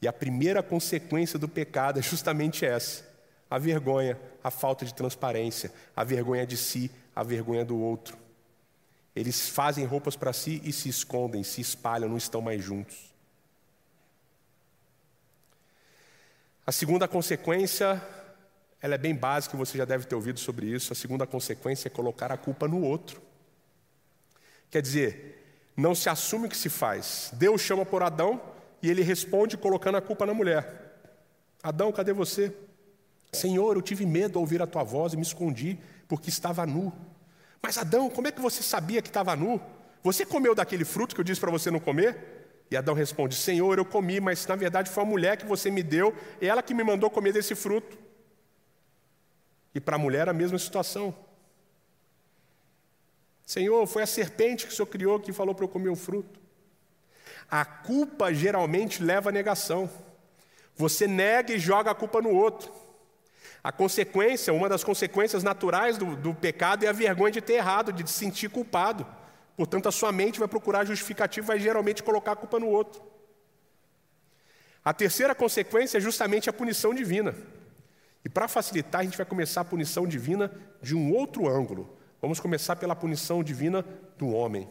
E 0.00 0.06
a 0.06 0.12
primeira 0.12 0.62
consequência 0.62 1.36
do 1.36 1.48
pecado 1.48 1.98
é 1.98 2.02
justamente 2.02 2.64
essa: 2.64 3.04
a 3.50 3.58
vergonha, 3.58 4.20
a 4.44 4.52
falta 4.52 4.84
de 4.84 4.94
transparência, 4.94 5.72
a 5.96 6.04
vergonha 6.04 6.46
de 6.46 6.56
si, 6.56 6.92
a 7.12 7.24
vergonha 7.24 7.64
do 7.64 7.76
outro. 7.76 8.16
Eles 9.16 9.48
fazem 9.48 9.84
roupas 9.84 10.14
para 10.14 10.32
si 10.32 10.62
e 10.64 10.72
se 10.72 10.88
escondem, 10.88 11.42
se 11.42 11.60
espalham, 11.60 12.08
não 12.08 12.18
estão 12.18 12.40
mais 12.40 12.62
juntos. 12.62 13.13
A 16.66 16.72
segunda 16.72 17.06
consequência, 17.06 18.02
ela 18.80 18.94
é 18.94 18.98
bem 18.98 19.14
básica, 19.14 19.56
você 19.56 19.76
já 19.76 19.84
deve 19.84 20.06
ter 20.06 20.14
ouvido 20.14 20.40
sobre 20.40 20.66
isso. 20.66 20.92
A 20.92 20.96
segunda 20.96 21.26
consequência 21.26 21.88
é 21.88 21.90
colocar 21.90 22.32
a 22.32 22.38
culpa 22.38 22.66
no 22.66 22.82
outro. 22.82 23.20
Quer 24.70 24.80
dizer, 24.80 25.70
não 25.76 25.94
se 25.94 26.08
assume 26.08 26.46
o 26.46 26.48
que 26.48 26.56
se 26.56 26.70
faz. 26.70 27.30
Deus 27.34 27.60
chama 27.60 27.84
por 27.84 28.02
Adão 28.02 28.40
e 28.82 28.88
ele 28.88 29.02
responde 29.02 29.58
colocando 29.58 29.96
a 29.96 30.00
culpa 30.00 30.24
na 30.24 30.32
mulher. 30.32 30.98
Adão, 31.62 31.92
cadê 31.92 32.12
você? 32.14 32.54
Senhor, 33.30 33.76
eu 33.76 33.82
tive 33.82 34.06
medo 34.06 34.38
ao 34.38 34.42
ouvir 34.42 34.62
a 34.62 34.66
tua 34.66 34.82
voz 34.82 35.12
e 35.12 35.16
me 35.16 35.22
escondi 35.22 35.78
porque 36.08 36.30
estava 36.30 36.64
nu. 36.64 36.92
Mas 37.60 37.76
Adão, 37.76 38.08
como 38.08 38.28
é 38.28 38.32
que 38.32 38.40
você 38.40 38.62
sabia 38.62 39.02
que 39.02 39.08
estava 39.08 39.36
nu? 39.36 39.60
Você 40.02 40.24
comeu 40.24 40.54
daquele 40.54 40.84
fruto 40.84 41.14
que 41.14 41.20
eu 41.20 41.24
disse 41.24 41.40
para 41.40 41.50
você 41.50 41.70
não 41.70 41.80
comer? 41.80 42.43
E 42.70 42.76
Adão 42.76 42.94
responde: 42.94 43.34
Senhor, 43.34 43.78
eu 43.78 43.84
comi, 43.84 44.20
mas 44.20 44.46
na 44.46 44.56
verdade 44.56 44.90
foi 44.90 45.02
a 45.02 45.06
mulher 45.06 45.36
que 45.36 45.46
você 45.46 45.70
me 45.70 45.82
deu, 45.82 46.14
é 46.40 46.46
ela 46.46 46.62
que 46.62 46.74
me 46.74 46.84
mandou 46.84 47.10
comer 47.10 47.32
desse 47.32 47.54
fruto. 47.54 47.98
E 49.74 49.80
para 49.80 49.96
a 49.96 49.98
mulher 49.98 50.28
a 50.28 50.32
mesma 50.32 50.58
situação. 50.58 51.14
Senhor, 53.44 53.86
foi 53.86 54.02
a 54.02 54.06
serpente 54.06 54.66
que 54.66 54.72
o 54.72 54.76
Senhor 54.76 54.86
criou 54.86 55.20
que 55.20 55.32
falou 55.32 55.54
para 55.54 55.64
eu 55.64 55.68
comer 55.68 55.90
o 55.90 55.96
fruto. 55.96 56.40
A 57.50 57.64
culpa 57.64 58.32
geralmente 58.32 59.02
leva 59.02 59.28
à 59.28 59.32
negação. 59.32 59.90
Você 60.76 61.06
nega 61.06 61.52
e 61.52 61.58
joga 61.58 61.90
a 61.90 61.94
culpa 61.94 62.22
no 62.22 62.30
outro. 62.30 62.72
A 63.62 63.70
consequência, 63.72 64.52
uma 64.52 64.68
das 64.68 64.84
consequências 64.84 65.42
naturais 65.42 65.96
do, 65.96 66.16
do 66.16 66.34
pecado 66.34 66.84
é 66.84 66.88
a 66.88 66.92
vergonha 66.92 67.32
de 67.32 67.40
ter 67.40 67.54
errado, 67.54 67.92
de 67.92 68.08
se 68.08 68.18
sentir 68.18 68.48
culpado. 68.48 69.06
Portanto, 69.56 69.88
a 69.88 69.92
sua 69.92 70.10
mente 70.10 70.38
vai 70.38 70.48
procurar 70.48 70.84
justificativo 70.84 71.46
e 71.46 71.48
vai 71.48 71.60
geralmente 71.60 72.02
colocar 72.02 72.32
a 72.32 72.36
culpa 72.36 72.58
no 72.58 72.68
outro. 72.68 73.02
A 74.84 74.92
terceira 74.92 75.34
consequência 75.34 75.98
é 75.98 76.00
justamente 76.00 76.50
a 76.50 76.52
punição 76.52 76.92
divina. 76.92 77.34
E 78.24 78.28
para 78.28 78.48
facilitar, 78.48 79.00
a 79.00 79.04
gente 79.04 79.16
vai 79.16 79.26
começar 79.26 79.60
a 79.60 79.64
punição 79.64 80.06
divina 80.06 80.50
de 80.82 80.94
um 80.94 81.12
outro 81.12 81.48
ângulo. 81.48 81.96
Vamos 82.20 82.40
começar 82.40 82.76
pela 82.76 82.96
punição 82.96 83.42
divina 83.42 83.84
do 84.18 84.28
homem. 84.28 84.68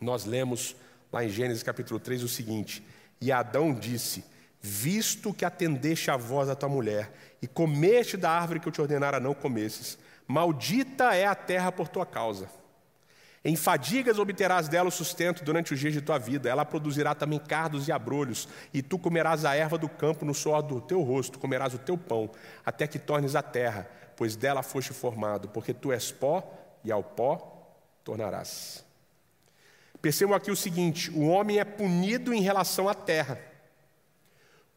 Nós 0.00 0.24
lemos 0.24 0.74
lá 1.12 1.24
em 1.24 1.28
Gênesis 1.28 1.62
capítulo 1.62 2.00
3 2.00 2.22
o 2.22 2.28
seguinte: 2.28 2.82
E 3.20 3.30
Adão 3.30 3.72
disse: 3.72 4.24
Visto 4.60 5.32
que 5.32 5.44
atendeste 5.44 6.10
a 6.10 6.16
voz 6.16 6.48
da 6.48 6.56
tua 6.56 6.68
mulher 6.68 7.12
e 7.40 7.46
comeste 7.46 8.16
da 8.16 8.30
árvore 8.30 8.60
que 8.60 8.68
eu 8.68 8.72
te 8.72 8.80
ordenara 8.80 9.20
não 9.20 9.34
comesses, 9.34 9.98
maldita 10.26 11.14
é 11.14 11.26
a 11.26 11.34
terra 11.34 11.70
por 11.70 11.88
tua 11.88 12.04
causa. 12.04 12.48
Em 13.48 13.54
fadigas 13.54 14.18
obterás 14.18 14.66
dela 14.66 14.88
o 14.88 14.90
sustento 14.90 15.44
durante 15.44 15.72
os 15.72 15.78
dias 15.78 15.92
de 15.92 16.00
tua 16.00 16.18
vida. 16.18 16.48
Ela 16.48 16.64
produzirá 16.64 17.14
também 17.14 17.38
cardos 17.38 17.86
e 17.86 17.92
abrolhos, 17.92 18.48
e 18.74 18.82
tu 18.82 18.98
comerás 18.98 19.44
a 19.44 19.54
erva 19.54 19.78
do 19.78 19.88
campo 19.88 20.24
no 20.24 20.34
suor 20.34 20.62
do 20.62 20.80
teu 20.80 21.00
rosto, 21.00 21.38
comerás 21.38 21.72
o 21.72 21.78
teu 21.78 21.96
pão, 21.96 22.28
até 22.64 22.88
que 22.88 22.98
tornes 22.98 23.36
a 23.36 23.42
terra, 23.42 23.88
pois 24.16 24.34
dela 24.34 24.64
foste 24.64 24.92
formado, 24.92 25.48
porque 25.50 25.72
tu 25.72 25.92
és 25.92 26.10
pó, 26.10 26.42
e 26.82 26.90
ao 26.90 27.04
pó 27.04 27.70
tornarás. 28.02 28.84
Percebam 30.02 30.34
aqui 30.34 30.50
o 30.50 30.56
seguinte: 30.56 31.08
o 31.12 31.28
homem 31.28 31.60
é 31.60 31.64
punido 31.64 32.34
em 32.34 32.40
relação 32.40 32.88
à 32.88 32.94
terra. 32.94 33.38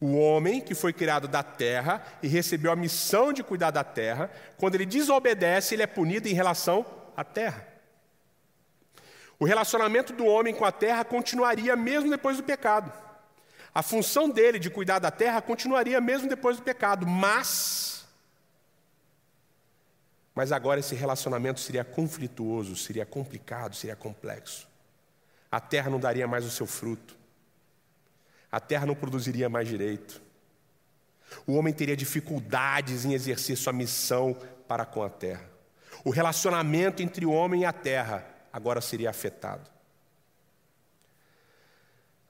O 0.00 0.16
homem 0.16 0.60
que 0.60 0.76
foi 0.76 0.92
criado 0.92 1.26
da 1.26 1.42
terra 1.42 2.04
e 2.22 2.28
recebeu 2.28 2.70
a 2.70 2.76
missão 2.76 3.32
de 3.32 3.42
cuidar 3.42 3.72
da 3.72 3.82
terra, 3.82 4.30
quando 4.56 4.76
ele 4.76 4.86
desobedece, 4.86 5.74
ele 5.74 5.82
é 5.82 5.88
punido 5.88 6.28
em 6.28 6.34
relação 6.34 6.86
à 7.16 7.24
terra. 7.24 7.69
O 9.40 9.46
relacionamento 9.46 10.12
do 10.12 10.26
homem 10.26 10.54
com 10.54 10.66
a 10.66 10.70
terra 10.70 11.02
continuaria 11.02 11.74
mesmo 11.74 12.10
depois 12.10 12.36
do 12.36 12.42
pecado. 12.42 12.92
A 13.74 13.82
função 13.82 14.28
dele 14.28 14.58
de 14.58 14.68
cuidar 14.68 14.98
da 14.98 15.10
terra 15.10 15.40
continuaria 15.40 15.98
mesmo 15.98 16.28
depois 16.28 16.58
do 16.58 16.62
pecado, 16.62 17.06
mas 17.06 17.88
mas 20.34 20.52
agora 20.52 20.80
esse 20.80 20.94
relacionamento 20.94 21.58
seria 21.58 21.84
conflituoso, 21.84 22.76
seria 22.76 23.04
complicado, 23.04 23.74
seria 23.74 23.96
complexo. 23.96 24.68
A 25.50 25.60
terra 25.60 25.90
não 25.90 25.98
daria 25.98 26.26
mais 26.26 26.44
o 26.44 26.50
seu 26.50 26.66
fruto. 26.66 27.16
A 28.50 28.60
terra 28.60 28.86
não 28.86 28.94
produziria 28.94 29.48
mais 29.48 29.66
direito. 29.66 30.22
O 31.46 31.54
homem 31.54 31.74
teria 31.74 31.96
dificuldades 31.96 33.04
em 33.04 33.12
exercer 33.12 33.56
sua 33.56 33.72
missão 33.72 34.36
para 34.68 34.84
com 34.84 35.02
a 35.02 35.10
terra. 35.10 35.44
O 36.04 36.10
relacionamento 36.10 37.02
entre 37.02 37.26
o 37.26 37.32
homem 37.32 37.62
e 37.62 37.64
a 37.64 37.72
terra 37.72 38.39
agora 38.52 38.80
seria 38.80 39.10
afetado. 39.10 39.68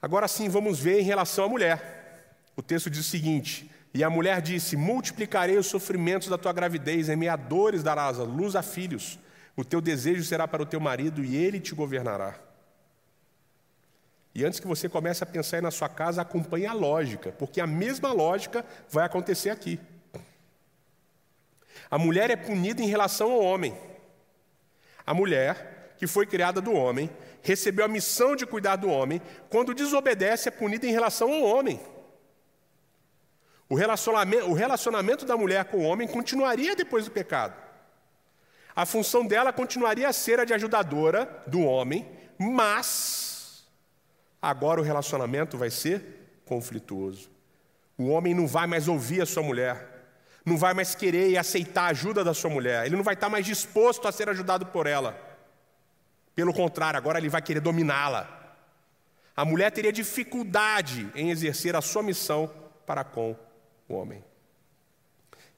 Agora 0.02 0.26
sim, 0.28 0.48
vamos 0.48 0.78
ver 0.78 1.00
em 1.00 1.04
relação 1.04 1.44
à 1.44 1.48
mulher. 1.48 2.44
O 2.56 2.62
texto 2.62 2.88
diz 2.88 3.00
o 3.00 3.08
seguinte: 3.08 3.70
E 3.92 4.02
a 4.02 4.10
mulher 4.10 4.40
disse: 4.40 4.76
Multiplicarei 4.76 5.56
os 5.58 5.66
sofrimentos 5.66 6.28
da 6.28 6.38
tua 6.38 6.52
gravidez, 6.52 7.08
em 7.08 7.16
meia 7.16 7.36
dores 7.36 7.82
darás 7.82 8.18
a 8.18 8.22
luz 8.22 8.56
a 8.56 8.62
filhos. 8.62 9.18
O 9.56 9.64
teu 9.64 9.80
desejo 9.80 10.24
será 10.24 10.48
para 10.48 10.62
o 10.62 10.66
teu 10.66 10.80
marido 10.80 11.24
e 11.24 11.36
ele 11.36 11.60
te 11.60 11.74
governará. 11.74 12.34
E 14.34 14.44
antes 14.44 14.60
que 14.60 14.66
você 14.66 14.88
comece 14.88 15.22
a 15.24 15.26
pensar 15.26 15.56
aí 15.56 15.62
na 15.62 15.70
sua 15.70 15.88
casa, 15.88 16.22
acompanhe 16.22 16.64
a 16.64 16.72
lógica, 16.72 17.32
porque 17.32 17.60
a 17.60 17.66
mesma 17.66 18.12
lógica 18.12 18.64
vai 18.88 19.04
acontecer 19.04 19.50
aqui. 19.50 19.78
A 21.90 21.98
mulher 21.98 22.30
é 22.30 22.36
punida 22.36 22.80
em 22.80 22.86
relação 22.86 23.32
ao 23.32 23.40
homem. 23.40 23.76
A 25.04 25.12
mulher 25.12 25.79
que 26.00 26.06
foi 26.06 26.24
criada 26.24 26.62
do 26.62 26.72
homem, 26.72 27.10
recebeu 27.42 27.84
a 27.84 27.88
missão 27.88 28.34
de 28.34 28.46
cuidar 28.46 28.76
do 28.76 28.88
homem, 28.88 29.20
quando 29.50 29.74
desobedece 29.74 30.48
é 30.48 30.50
punida 30.50 30.86
em 30.86 30.92
relação 30.92 31.30
ao 31.30 31.42
homem. 31.42 31.78
O 33.68 33.74
relacionamento, 33.74 34.46
o 34.46 34.54
relacionamento 34.54 35.26
da 35.26 35.36
mulher 35.36 35.66
com 35.66 35.76
o 35.76 35.82
homem 35.82 36.08
continuaria 36.08 36.74
depois 36.74 37.04
do 37.04 37.10
pecado. 37.10 37.54
A 38.74 38.86
função 38.86 39.26
dela 39.26 39.52
continuaria 39.52 40.08
a 40.08 40.12
ser 40.14 40.40
a 40.40 40.46
de 40.46 40.54
ajudadora 40.54 41.42
do 41.46 41.60
homem, 41.60 42.10
mas 42.38 43.68
agora 44.40 44.80
o 44.80 44.84
relacionamento 44.84 45.58
vai 45.58 45.68
ser 45.68 46.40
conflituoso. 46.46 47.28
O 47.98 48.08
homem 48.08 48.32
não 48.32 48.46
vai 48.46 48.66
mais 48.66 48.88
ouvir 48.88 49.20
a 49.20 49.26
sua 49.26 49.42
mulher, 49.42 49.86
não 50.46 50.56
vai 50.56 50.72
mais 50.72 50.94
querer 50.94 51.28
e 51.28 51.36
aceitar 51.36 51.82
a 51.82 51.88
ajuda 51.88 52.24
da 52.24 52.32
sua 52.32 52.48
mulher, 52.48 52.86
ele 52.86 52.96
não 52.96 53.04
vai 53.04 53.12
estar 53.12 53.28
mais 53.28 53.44
disposto 53.44 54.08
a 54.08 54.12
ser 54.12 54.30
ajudado 54.30 54.64
por 54.64 54.86
ela. 54.86 55.28
Pelo 56.40 56.54
contrário, 56.54 56.96
agora 56.96 57.18
ele 57.18 57.28
vai 57.28 57.42
querer 57.42 57.60
dominá-la. 57.60 58.26
A 59.36 59.44
mulher 59.44 59.70
teria 59.72 59.92
dificuldade 59.92 61.06
em 61.14 61.28
exercer 61.28 61.76
a 61.76 61.82
sua 61.82 62.02
missão 62.02 62.50
para 62.86 63.04
com 63.04 63.36
o 63.86 63.94
homem. 63.94 64.24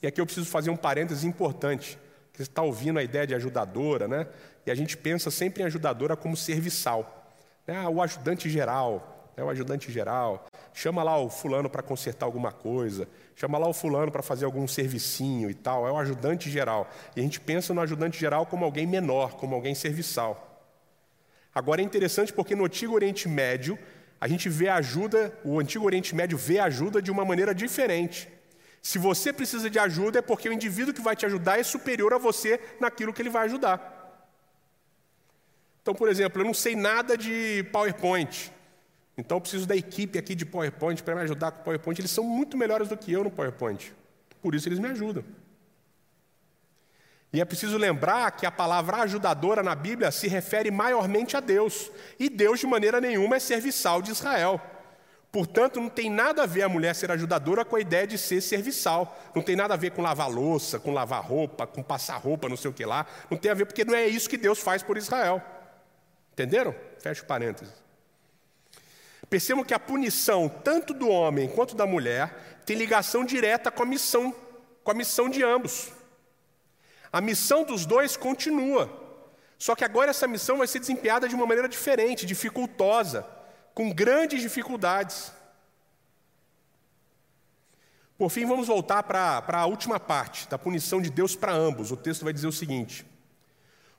E 0.03 0.09
aqui 0.09 0.21
eu 0.21 0.27
preciso 0.27 0.51
fazer 0.51 0.71
um 0.71 0.77
parêntese 0.77 1.25
importante, 1.25 1.97
que 2.33 2.38
você 2.38 2.42
está 2.42 2.62
ouvindo 2.62 2.99
a 2.99 3.03
ideia 3.05 3.25
de 3.25 3.33
ajudadora, 3.33 4.09
né? 4.09 4.27
E 4.66 4.73
a 4.73 4.75
gente 4.75 4.97
pensa 4.97 5.31
sempre 5.31 5.62
em 5.62 5.66
ajudadora 5.66 6.16
como 6.16 6.37
serviçal. 6.37 7.33
Né? 7.64 7.81
O 7.88 8.03
ajudante 8.03 8.51
geral, 8.51 9.31
né? 9.37 9.45
o 9.45 9.51
ajudante 9.51 9.92
geral. 9.92 10.47
Chama 10.75 11.05
lá 11.05 11.16
o 11.16 11.31
fulano 11.31 11.71
para 11.71 11.81
consertar 11.81 12.27
alguma 12.27 12.51
coisa, 12.51 13.07
chama 13.37 13.57
lá 13.57 13.68
o 13.68 13.73
fulano 13.73 14.11
para 14.11 14.21
fazer 14.21 14.47
algum 14.47 14.66
servicinho 14.66 15.49
e 15.49 15.55
tal. 15.55 15.87
É 15.87 15.92
o 15.92 15.99
ajudante 15.99 16.51
geral. 16.51 16.90
E 17.14 17.21
a 17.21 17.23
gente 17.23 17.38
pensa 17.38 17.73
no 17.73 17.81
ajudante 17.81 18.18
geral 18.18 18.47
como 18.47 18.64
alguém 18.64 18.85
menor, 18.85 19.35
como 19.35 19.55
alguém 19.55 19.77
serviçal. 19.77 20.49
Agora 21.55 21.81
é 21.83 21.85
interessante 21.85 22.33
porque 22.33 22.55
no 22.55 22.65
Antigo 22.65 22.95
Oriente 22.95 23.29
Médio, 23.29 23.79
a 24.21 24.27
gente 24.27 24.49
vê 24.49 24.69
a 24.69 24.77
ajuda, 24.77 25.37
o 25.45 25.61
Antigo 25.61 25.85
Oriente 25.85 26.15
Médio 26.15 26.38
vê 26.38 26.59
a 26.59 26.65
ajuda 26.65 27.03
de 27.03 27.11
uma 27.11 27.25
maneira 27.25 27.55
diferente. 27.55 28.29
Se 28.81 28.99
você 28.99 29.33
precisa 29.33 29.69
de 29.69 29.79
ajuda, 29.79 30.19
é 30.19 30.23
porque 30.23 30.49
o 30.49 30.53
indivíduo 30.53 30.95
que 30.95 31.01
vai 31.01 31.15
te 31.15 31.27
ajudar 31.27 31.59
é 31.59 31.62
superior 31.62 32.15
a 32.15 32.19
você 32.19 32.61
naquilo 32.81 33.12
que 33.12 33.23
ele 33.23 33.31
vai 33.31 33.45
ajudar. 33.45 33.93
Então, 35.83 35.95
por 35.95 36.09
exemplo, 36.09 36.41
eu 36.41 36.47
não 36.47 36.55
sei 36.55 36.75
nada 36.75 37.17
de 37.17 37.65
PowerPoint. 37.73 38.53
Então, 39.17 39.37
eu 39.37 39.41
preciso 39.41 39.67
da 39.67 39.77
equipe 39.77 40.19
aqui 40.19 40.35
de 40.35 40.47
PowerPoint 40.47 41.03
para 41.03 41.15
me 41.15 41.21
ajudar 41.23 41.51
com 41.53 41.61
o 41.61 41.65
PowerPoint. 41.65 42.01
Eles 42.01 42.11
são 42.11 42.25
muito 42.25 42.57
melhores 42.57 42.88
do 42.88 42.97
que 42.97 43.12
eu 43.12 43.23
no 43.23 43.31
PowerPoint. 43.31 43.93
Por 44.41 44.55
isso, 44.55 44.69
eles 44.69 44.79
me 44.79 44.88
ajudam. 44.88 45.25
E 47.33 47.40
é 47.40 47.45
preciso 47.45 47.79
lembrar 47.79 48.31
que 48.33 48.45
a 48.45 48.51
palavra 48.51 48.99
ajudadora 48.99 49.62
na 49.62 49.75
Bíblia 49.75 50.11
se 50.11 50.29
refere 50.29 50.71
maiormente 50.71 51.37
a 51.37 51.40
Deus, 51.40 51.90
e 52.18 52.29
Deus 52.29 52.61
de 52.61 52.66
maneira 52.66 53.01
nenhuma 53.01 53.37
é 53.37 53.40
serviçal 53.40 54.03
de 54.03 54.11
Israel. 54.11 54.61
Portanto, 55.33 55.81
não 55.81 55.88
tem 55.88 56.11
nada 56.11 56.42
a 56.42 56.47
ver 56.47 56.61
a 56.61 56.68
mulher 56.68 56.95
ser 56.95 57.11
ajudadora 57.11 57.64
com 57.64 57.75
a 57.75 57.81
ideia 57.81 58.07
de 58.07 58.18
ser 58.18 58.42
serviçal. 58.42 59.18
Não 59.35 59.40
tem 59.40 59.57
nada 59.57 59.73
a 59.73 59.79
ver 59.79 59.92
com 59.92 60.03
lavar 60.03 60.31
louça, 60.31 60.79
com 60.79 60.92
lavar 60.92 61.25
roupa, 61.25 61.66
com 61.66 61.83
passar 61.83 62.18
roupa, 62.18 62.51
não 62.51 62.57
sei 62.57 62.71
o 62.71 62.75
que 62.75 62.85
lá. 62.85 63.07
Não 63.31 63.38
tem 63.38 63.51
a 63.51 63.55
ver, 63.55 63.64
porque 63.64 63.83
não 63.83 63.95
é 63.95 64.07
isso 64.07 64.29
que 64.29 64.37
Deus 64.37 64.59
faz 64.59 64.83
por 64.83 64.99
Israel. 64.99 65.40
Entenderam? 66.35 66.75
Fecha 66.99 67.25
parênteses. 67.25 67.73
Percebam 69.31 69.64
que 69.64 69.73
a 69.73 69.79
punição, 69.79 70.51
tanto 70.51 70.92
do 70.92 71.09
homem 71.09 71.49
quanto 71.49 71.75
da 71.75 71.87
mulher, 71.87 72.61
tem 72.66 72.77
ligação 72.77 73.25
direta 73.25 73.71
com 73.71 73.85
a 73.85 73.87
missão, 73.87 74.35
com 74.85 74.90
a 74.90 74.95
missão 74.95 75.31
de 75.31 75.42
ambos. 75.42 75.90
A 77.12 77.20
missão 77.20 77.62
dos 77.62 77.85
dois 77.85 78.16
continua. 78.16 78.90
Só 79.59 79.77
que 79.77 79.85
agora 79.85 80.11
essa 80.11 80.27
missão 80.27 80.59
vai 80.59 80.66
ser 80.66 80.81
desempenhada 80.81 81.29
de 81.29 81.35
uma 81.35 81.46
maneira 81.46 81.68
diferente, 81.68 82.27
dificultosa, 82.27 83.27
com 83.75 83.92
grandes 83.92 84.40
dificuldades. 84.40 85.33
Por 88.18 88.31
fim, 88.31 88.46
vamos 88.46 88.66
voltar 88.66 89.03
para 89.03 89.61
a 89.61 89.66
última 89.66 90.01
parte, 90.01 90.48
da 90.48 90.59
punição 90.59 91.01
de 91.01 91.11
Deus 91.11 91.37
para 91.37 91.53
ambos. 91.53 91.92
O 91.92 91.96
texto 91.96 92.25
vai 92.25 92.33
dizer 92.33 92.46
o 92.46 92.53
seguinte: 92.53 93.07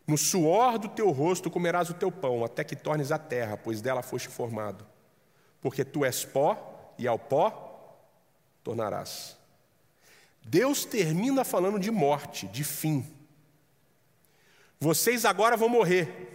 No 0.07 0.17
suor 0.17 0.77
do 0.77 0.89
teu 0.89 1.11
rosto 1.11 1.51
comerás 1.51 1.89
o 1.89 1.93
teu 1.93 2.11
pão, 2.11 2.43
até 2.43 2.63
que 2.63 2.75
tornes 2.75 3.11
a 3.11 3.17
terra, 3.17 3.55
pois 3.55 3.81
dela 3.81 4.01
foste 4.01 4.27
formado. 4.27 4.85
Porque 5.61 5.85
tu 5.85 6.03
és 6.03 6.25
pó, 6.25 6.93
e 6.97 7.07
ao 7.07 7.19
pó 7.19 7.97
tornarás. 8.63 9.37
Deus 10.45 10.85
termina 10.85 11.43
falando 11.43 11.79
de 11.79 11.89
morte, 11.89 12.47
de 12.47 12.63
fim. 12.63 13.05
Vocês 14.79 15.25
agora 15.25 15.55
vão 15.55 15.69
morrer. 15.69 16.33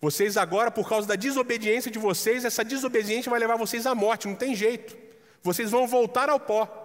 Vocês 0.00 0.38
agora, 0.38 0.70
por 0.70 0.88
causa 0.88 1.06
da 1.06 1.14
desobediência 1.14 1.90
de 1.90 1.98
vocês, 1.98 2.44
essa 2.44 2.64
desobediência 2.64 3.28
vai 3.28 3.38
levar 3.38 3.56
vocês 3.56 3.86
à 3.86 3.94
morte, 3.94 4.26
não 4.26 4.34
tem 4.34 4.54
jeito. 4.54 4.96
Vocês 5.42 5.70
vão 5.70 5.86
voltar 5.86 6.30
ao 6.30 6.40
pó. 6.40 6.76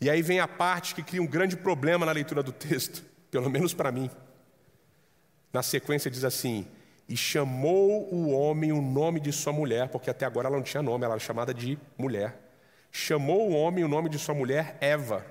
E 0.00 0.08
aí 0.10 0.22
vem 0.22 0.40
a 0.40 0.46
parte 0.46 0.94
que 0.94 1.02
cria 1.02 1.22
um 1.22 1.26
grande 1.26 1.56
problema 1.56 2.04
na 2.04 2.12
leitura 2.12 2.42
do 2.42 2.52
texto, 2.52 3.02
pelo 3.30 3.48
menos 3.48 3.72
para 3.72 3.90
mim. 3.90 4.10
Na 5.52 5.62
sequência 5.62 6.10
diz 6.10 6.22
assim: 6.22 6.66
E 7.08 7.16
chamou 7.16 8.12
o 8.12 8.30
homem 8.30 8.72
o 8.72 8.82
nome 8.82 9.18
de 9.18 9.32
sua 9.32 9.52
mulher, 9.52 9.88
porque 9.88 10.10
até 10.10 10.26
agora 10.26 10.48
ela 10.48 10.56
não 10.56 10.62
tinha 10.62 10.82
nome, 10.82 11.04
ela 11.04 11.14
era 11.14 11.20
chamada 11.20 11.54
de 11.54 11.78
mulher. 11.96 12.47
Chamou 12.90 13.50
o 13.50 13.54
homem 13.54 13.84
o 13.84 13.88
nome 13.88 14.08
de 14.08 14.18
sua 14.18 14.34
mulher 14.34 14.76
Eva, 14.80 15.24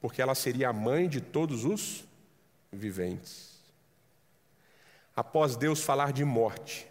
porque 0.00 0.20
ela 0.20 0.34
seria 0.34 0.68
a 0.68 0.72
mãe 0.72 1.08
de 1.08 1.20
todos 1.20 1.64
os 1.64 2.04
viventes. 2.72 3.60
Após 5.14 5.56
Deus 5.56 5.82
falar 5.82 6.12
de 6.12 6.24
morte, 6.24 6.86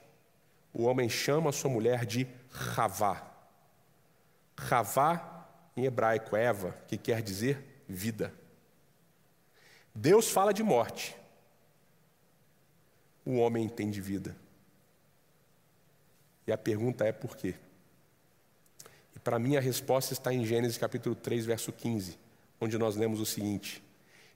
o 0.73 0.84
homem 0.84 1.08
chama 1.08 1.51
sua 1.51 1.69
mulher 1.69 2.06
de 2.06 2.28
Ravá. 2.49 3.32
Ravá, 4.58 5.47
em 5.78 5.86
hebraico, 5.86 6.36
Eva, 6.36 6.71
que 6.88 6.97
quer 6.97 7.21
dizer 7.21 7.84
vida. 7.88 8.34
Deus 9.93 10.30
fala 10.30 10.54
de 10.54 10.63
morte, 10.63 11.15
o 13.25 13.38
homem 13.38 13.63
entende 13.63 14.01
vida. 14.01 14.36
E 16.45 16.51
a 16.51 16.58
pergunta 16.58 17.06
é 17.06 17.12
por 17.12 17.36
quê? 17.36 17.56
Para 19.25 19.39
mim 19.39 19.57
a 19.57 19.59
resposta 19.59 20.13
está 20.13 20.31
em 20.31 20.45
Gênesis 20.45 20.77
capítulo 20.77 21.15
3, 21.15 21.47
verso 21.47 21.71
15, 21.71 22.15
onde 22.61 22.77
nós 22.77 22.95
lemos 22.95 23.19
o 23.19 23.25
seguinte: 23.25 23.83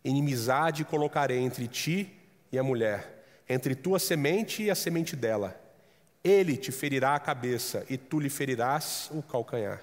Inimizade 0.04 0.84
colocarei 0.84 1.38
entre 1.38 1.68
ti 1.68 2.12
e 2.52 2.58
a 2.58 2.64
mulher, 2.64 3.24
entre 3.48 3.76
tua 3.76 4.00
semente 4.00 4.64
e 4.64 4.72
a 4.72 4.74
semente 4.74 5.16
dela. 5.16 5.62
Ele 6.24 6.58
te 6.58 6.72
ferirá 6.72 7.14
a 7.14 7.20
cabeça 7.20 7.86
e 7.88 8.00
tu 8.00 8.20
lhe 8.20 8.32
ferirás 8.32 9.12
o 9.14 9.22
calcanhar. 9.22 9.80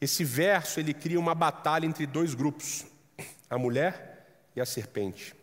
Esse 0.00 0.24
verso 0.24 0.80
ele 0.80 0.94
cria 0.94 1.20
uma 1.20 1.34
batalha 1.34 1.84
entre 1.84 2.06
dois 2.06 2.32
grupos, 2.32 2.86
a 3.50 3.58
mulher 3.58 4.48
e 4.56 4.62
a 4.62 4.64
serpente. 4.64 5.34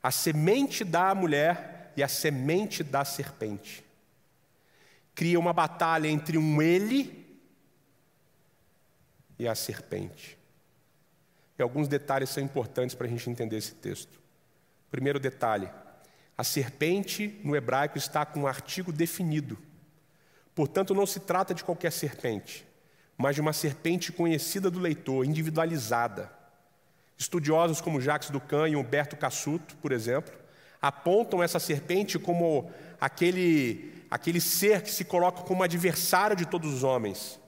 A 0.00 0.12
semente 0.12 0.84
da 0.84 1.12
mulher 1.12 1.92
e 1.96 2.04
a 2.04 2.08
semente 2.08 2.84
da 2.84 3.04
serpente. 3.04 3.87
Cria 5.18 5.36
uma 5.36 5.52
batalha 5.52 6.06
entre 6.06 6.38
um 6.38 6.62
ele 6.62 7.26
e 9.36 9.48
a 9.48 9.54
serpente. 9.56 10.38
E 11.58 11.62
alguns 11.62 11.88
detalhes 11.88 12.30
são 12.30 12.40
importantes 12.40 12.94
para 12.94 13.08
a 13.08 13.10
gente 13.10 13.28
entender 13.28 13.56
esse 13.56 13.74
texto. 13.74 14.22
Primeiro 14.92 15.18
detalhe: 15.18 15.68
a 16.36 16.44
serpente 16.44 17.40
no 17.42 17.56
hebraico 17.56 17.98
está 17.98 18.24
com 18.24 18.42
um 18.42 18.46
artigo 18.46 18.92
definido. 18.92 19.58
Portanto, 20.54 20.94
não 20.94 21.04
se 21.04 21.18
trata 21.18 21.52
de 21.52 21.64
qualquer 21.64 21.90
serpente, 21.90 22.64
mas 23.16 23.34
de 23.34 23.40
uma 23.40 23.52
serpente 23.52 24.12
conhecida 24.12 24.70
do 24.70 24.78
leitor, 24.78 25.26
individualizada. 25.26 26.30
Estudiosos 27.18 27.80
como 27.80 28.00
Jacques 28.00 28.30
Ducan 28.30 28.68
e 28.68 28.76
Humberto 28.76 29.16
Cassuto, 29.16 29.76
por 29.78 29.90
exemplo, 29.90 30.32
apontam 30.80 31.42
essa 31.42 31.58
serpente 31.58 32.20
como 32.20 32.70
aquele, 33.00 34.04
aquele 34.10 34.40
ser 34.40 34.82
que 34.82 34.90
se 34.90 35.04
coloca 35.04 35.42
como 35.42 35.62
adversário 35.62 36.36
de 36.36 36.46
todos 36.46 36.72
os 36.72 36.82
homens. 36.82 37.38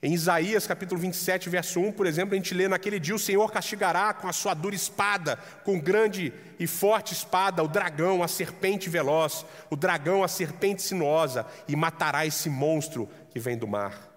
Em 0.00 0.14
Isaías 0.14 0.64
capítulo 0.64 1.00
27, 1.00 1.50
verso 1.50 1.80
1, 1.80 1.90
por 1.90 2.06
exemplo, 2.06 2.32
a 2.32 2.36
gente 2.36 2.54
lê: 2.54 2.68
Naquele 2.68 3.00
dia 3.00 3.16
o 3.16 3.18
Senhor 3.18 3.50
castigará 3.50 4.14
com 4.14 4.28
a 4.28 4.32
sua 4.32 4.54
dura 4.54 4.76
espada, 4.76 5.36
com 5.64 5.80
grande 5.80 6.32
e 6.56 6.68
forte 6.68 7.12
espada, 7.12 7.64
o 7.64 7.68
dragão, 7.68 8.22
a 8.22 8.28
serpente 8.28 8.88
veloz, 8.88 9.44
o 9.68 9.74
dragão, 9.74 10.22
a 10.22 10.28
serpente 10.28 10.82
sinuosa, 10.82 11.44
e 11.66 11.74
matará 11.74 12.24
esse 12.24 12.48
monstro 12.48 13.08
que 13.30 13.40
vem 13.40 13.58
do 13.58 13.66
mar. 13.66 14.08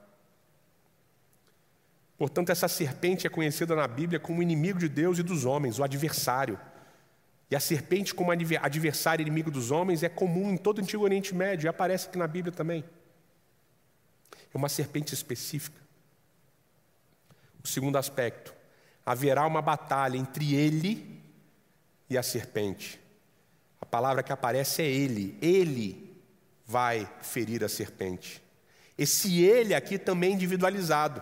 Portanto, 2.16 2.52
essa 2.52 2.68
serpente 2.68 3.26
é 3.26 3.30
conhecida 3.32 3.76
na 3.76 3.88
Bíblia 3.88 4.20
como 4.20 4.44
inimigo 4.44 4.78
de 4.78 4.88
Deus 4.88 5.18
e 5.18 5.24
dos 5.24 5.46
homens, 5.46 5.80
o 5.80 5.84
adversário. 5.84 6.60
E 7.52 7.56
a 7.56 7.60
serpente, 7.60 8.16
como 8.16 8.32
adversário 8.32 9.22
inimigo 9.22 9.52
dos 9.52 9.70
homens, 9.70 10.02
é 10.02 10.10
comum 10.10 10.52
em 10.52 10.58
todo 10.58 10.80
o 10.80 10.82
Antigo 10.82 11.04
Oriente 11.04 11.36
Médio 11.36 11.68
e 11.68 11.70
aparece 11.70 12.08
aqui 12.08 12.18
na 12.18 12.26
Bíblia 12.26 12.52
também 12.52 12.84
é 14.54 14.58
uma 14.58 14.70
serpente 14.70 15.14
específica. 15.14 15.80
O 17.64 17.68
segundo 17.68 17.98
aspecto, 17.98 18.54
haverá 19.06 19.46
uma 19.46 19.62
batalha 19.62 20.18
entre 20.18 20.54
ele 20.54 21.22
e 22.10 22.18
a 22.18 22.24
serpente. 22.24 23.00
A 23.80 23.86
palavra 23.86 24.24
que 24.24 24.34
aparece 24.34 24.82
é 24.82 24.86
ele. 24.86 25.38
Ele 25.42 26.12
vai 26.66 27.10
ferir 27.22 27.64
a 27.64 27.70
serpente. 27.70 28.42
Esse 28.98 29.44
ele 29.44 29.74
aqui 29.74 29.98
também 29.98 30.34
individualizado 30.34 31.22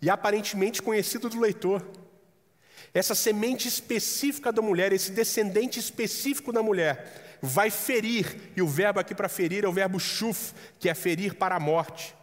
e 0.00 0.08
aparentemente 0.08 0.80
conhecido 0.80 1.28
do 1.28 1.40
leitor. 1.40 1.84
Essa 2.92 3.14
semente 3.14 3.68
específica 3.68 4.50
da 4.52 4.62
mulher, 4.62 4.92
esse 4.92 5.10
descendente 5.10 5.78
específico 5.78 6.52
da 6.52 6.62
mulher, 6.62 7.38
vai 7.40 7.70
ferir, 7.70 8.52
e 8.56 8.62
o 8.62 8.68
verbo 8.68 8.98
aqui 8.98 9.14
para 9.14 9.28
ferir 9.28 9.64
é 9.64 9.68
o 9.68 9.72
verbo 9.72 10.00
chuf, 10.00 10.52
que 10.78 10.88
é 10.88 10.94
ferir 10.94 11.34
para 11.34 11.56
a 11.56 11.60
morte. 11.60 12.14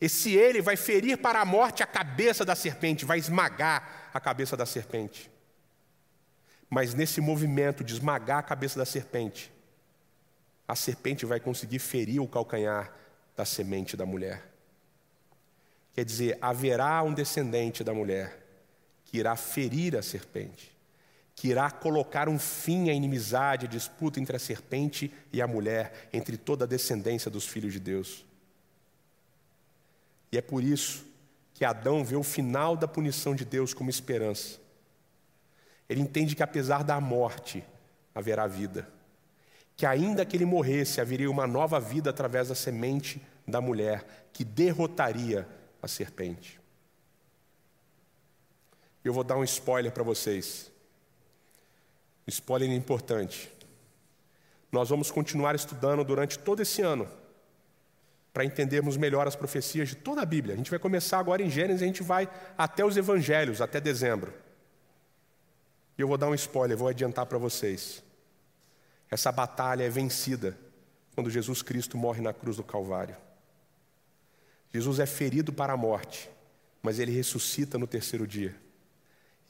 Esse 0.00 0.34
ele 0.34 0.62
vai 0.62 0.76
ferir 0.76 1.18
para 1.18 1.40
a 1.40 1.44
morte 1.44 1.82
a 1.82 1.86
cabeça 1.86 2.44
da 2.44 2.54
serpente, 2.54 3.04
vai 3.04 3.18
esmagar 3.18 4.10
a 4.14 4.20
cabeça 4.20 4.56
da 4.56 4.64
serpente. 4.64 5.30
Mas 6.68 6.94
nesse 6.94 7.20
movimento 7.20 7.82
de 7.82 7.92
esmagar 7.92 8.38
a 8.38 8.42
cabeça 8.42 8.78
da 8.78 8.86
serpente, 8.86 9.52
a 10.66 10.76
serpente 10.76 11.26
vai 11.26 11.40
conseguir 11.40 11.80
ferir 11.80 12.20
o 12.20 12.28
calcanhar 12.28 12.94
da 13.36 13.44
semente 13.44 13.96
da 13.96 14.06
mulher. 14.06 14.42
Quer 15.92 16.04
dizer, 16.04 16.38
haverá 16.40 17.02
um 17.02 17.12
descendente 17.12 17.82
da 17.82 17.92
mulher 17.92 18.39
que 19.10 19.18
irá 19.18 19.34
ferir 19.34 19.96
a 19.96 20.02
serpente, 20.02 20.70
que 21.34 21.48
irá 21.48 21.68
colocar 21.68 22.28
um 22.28 22.38
fim 22.38 22.90
à 22.90 22.92
inimizade, 22.92 23.66
à 23.66 23.68
disputa 23.68 24.20
entre 24.20 24.36
a 24.36 24.38
serpente 24.38 25.12
e 25.32 25.42
a 25.42 25.48
mulher, 25.48 26.08
entre 26.12 26.36
toda 26.36 26.64
a 26.64 26.68
descendência 26.68 27.28
dos 27.28 27.44
filhos 27.44 27.72
de 27.72 27.80
Deus. 27.80 28.24
E 30.30 30.38
é 30.38 30.40
por 30.40 30.62
isso 30.62 31.04
que 31.52 31.64
Adão 31.64 32.04
vê 32.04 32.14
o 32.14 32.22
final 32.22 32.76
da 32.76 32.86
punição 32.86 33.34
de 33.34 33.44
Deus 33.44 33.74
como 33.74 33.90
esperança. 33.90 34.60
Ele 35.88 36.00
entende 36.00 36.36
que 36.36 36.42
apesar 36.44 36.84
da 36.84 37.00
morte 37.00 37.64
haverá 38.14 38.46
vida. 38.46 38.88
Que 39.76 39.84
ainda 39.84 40.24
que 40.24 40.36
ele 40.36 40.44
morresse, 40.44 41.00
haveria 41.00 41.28
uma 41.28 41.48
nova 41.48 41.80
vida 41.80 42.10
através 42.10 42.46
da 42.46 42.54
semente 42.54 43.20
da 43.44 43.60
mulher 43.60 44.28
que 44.32 44.44
derrotaria 44.44 45.48
a 45.82 45.88
serpente. 45.88 46.59
Eu 49.04 49.12
vou 49.12 49.24
dar 49.24 49.36
um 49.36 49.44
spoiler 49.44 49.92
para 49.92 50.02
vocês. 50.02 50.70
Spoiler 52.26 52.70
importante. 52.70 53.50
Nós 54.70 54.88
vamos 54.88 55.10
continuar 55.10 55.54
estudando 55.54 56.04
durante 56.04 56.38
todo 56.38 56.60
esse 56.60 56.82
ano 56.82 57.08
para 58.32 58.44
entendermos 58.44 58.96
melhor 58.96 59.26
as 59.26 59.34
profecias 59.34 59.88
de 59.88 59.96
toda 59.96 60.22
a 60.22 60.26
Bíblia. 60.26 60.54
A 60.54 60.56
gente 60.56 60.70
vai 60.70 60.78
começar 60.78 61.18
agora 61.18 61.42
em 61.42 61.50
Gênesis, 61.50 61.82
a 61.82 61.86
gente 61.86 62.02
vai 62.02 62.28
até 62.56 62.84
os 62.84 62.96
evangelhos, 62.96 63.60
até 63.60 63.80
dezembro. 63.80 64.32
E 65.98 66.02
eu 66.02 66.06
vou 66.06 66.16
dar 66.16 66.28
um 66.28 66.34
spoiler, 66.34 66.76
vou 66.76 66.88
adiantar 66.88 67.26
para 67.26 67.38
vocês. 67.38 68.02
Essa 69.10 69.32
batalha 69.32 69.82
é 69.82 69.88
vencida 69.88 70.56
quando 71.14 71.28
Jesus 71.28 71.62
Cristo 71.62 71.98
morre 71.98 72.22
na 72.22 72.32
cruz 72.32 72.56
do 72.56 72.62
Calvário. 72.62 73.16
Jesus 74.72 75.00
é 75.00 75.06
ferido 75.06 75.52
para 75.52 75.72
a 75.72 75.76
morte, 75.76 76.30
mas 76.80 77.00
ele 77.00 77.10
ressuscita 77.10 77.76
no 77.76 77.88
terceiro 77.88 78.26
dia. 78.26 78.54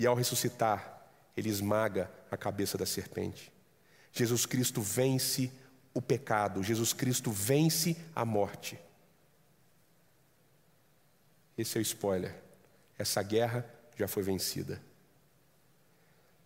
E 0.01 0.07
ao 0.07 0.15
ressuscitar, 0.15 0.99
ele 1.37 1.51
esmaga 1.51 2.11
a 2.31 2.37
cabeça 2.37 2.79
da 2.79 2.87
serpente. 2.87 3.53
Jesus 4.11 4.47
Cristo 4.47 4.81
vence 4.81 5.53
o 5.93 6.01
pecado, 6.01 6.63
Jesus 6.63 6.95
Cristo 6.95 7.31
vence 7.31 7.95
a 8.17 8.25
morte. 8.25 8.81
Esse 11.59 11.77
é 11.77 11.81
o 11.81 11.83
spoiler. 11.83 12.35
Essa 12.99 13.23
guerra 13.23 13.69
já 13.95 14.09
foi 14.09 14.23
vencida. 14.23 14.81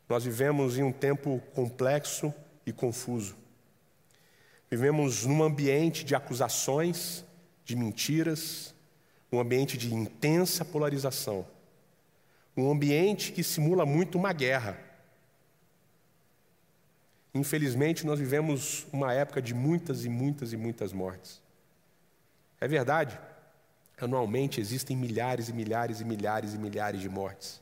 Nós 0.09 0.25
vivemos 0.25 0.77
em 0.77 0.83
um 0.83 0.93
tempo 0.93 1.41
complexo 1.55 2.35
e 2.67 2.73
confuso. 2.73 3.37
Vivemos 4.69 5.27
num 5.27 5.45
ambiente 5.45 6.05
de 6.05 6.17
acusações, 6.17 7.25
de 7.65 7.77
mentiras, 7.77 8.75
um 9.31 9.39
ambiente 9.39 9.79
de 9.79 9.95
intensa 9.95 10.65
polarização. 10.65 11.54
Um 12.57 12.71
ambiente 12.71 13.33
que 13.33 13.43
simula 13.43 13.85
muito 13.85 14.17
uma 14.17 14.33
guerra. 14.33 14.79
Infelizmente, 17.35 18.07
nós 18.07 18.21
vivemos 18.21 18.87
uma 18.93 19.13
época 19.13 19.43
de 19.43 19.53
muitas 19.53 20.05
e 20.05 20.09
muitas 20.09 20.53
e 20.53 20.57
muitas 20.57 20.93
mortes. 20.93 21.43
É 22.61 22.69
verdade, 22.69 23.19
anualmente 24.01 24.61
existem 24.61 24.97
milhares 24.97 25.49
e 25.49 25.53
milhares 25.53 26.01
e 26.01 26.05
milhares 26.05 26.55
e 26.55 26.59
milhares 26.59 27.01
de 27.01 27.09
mortes. 27.09 27.61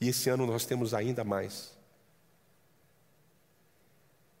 E 0.00 0.08
esse 0.08 0.30
ano 0.30 0.46
nós 0.46 0.64
temos 0.64 0.94
ainda 0.94 1.22
mais. 1.22 1.76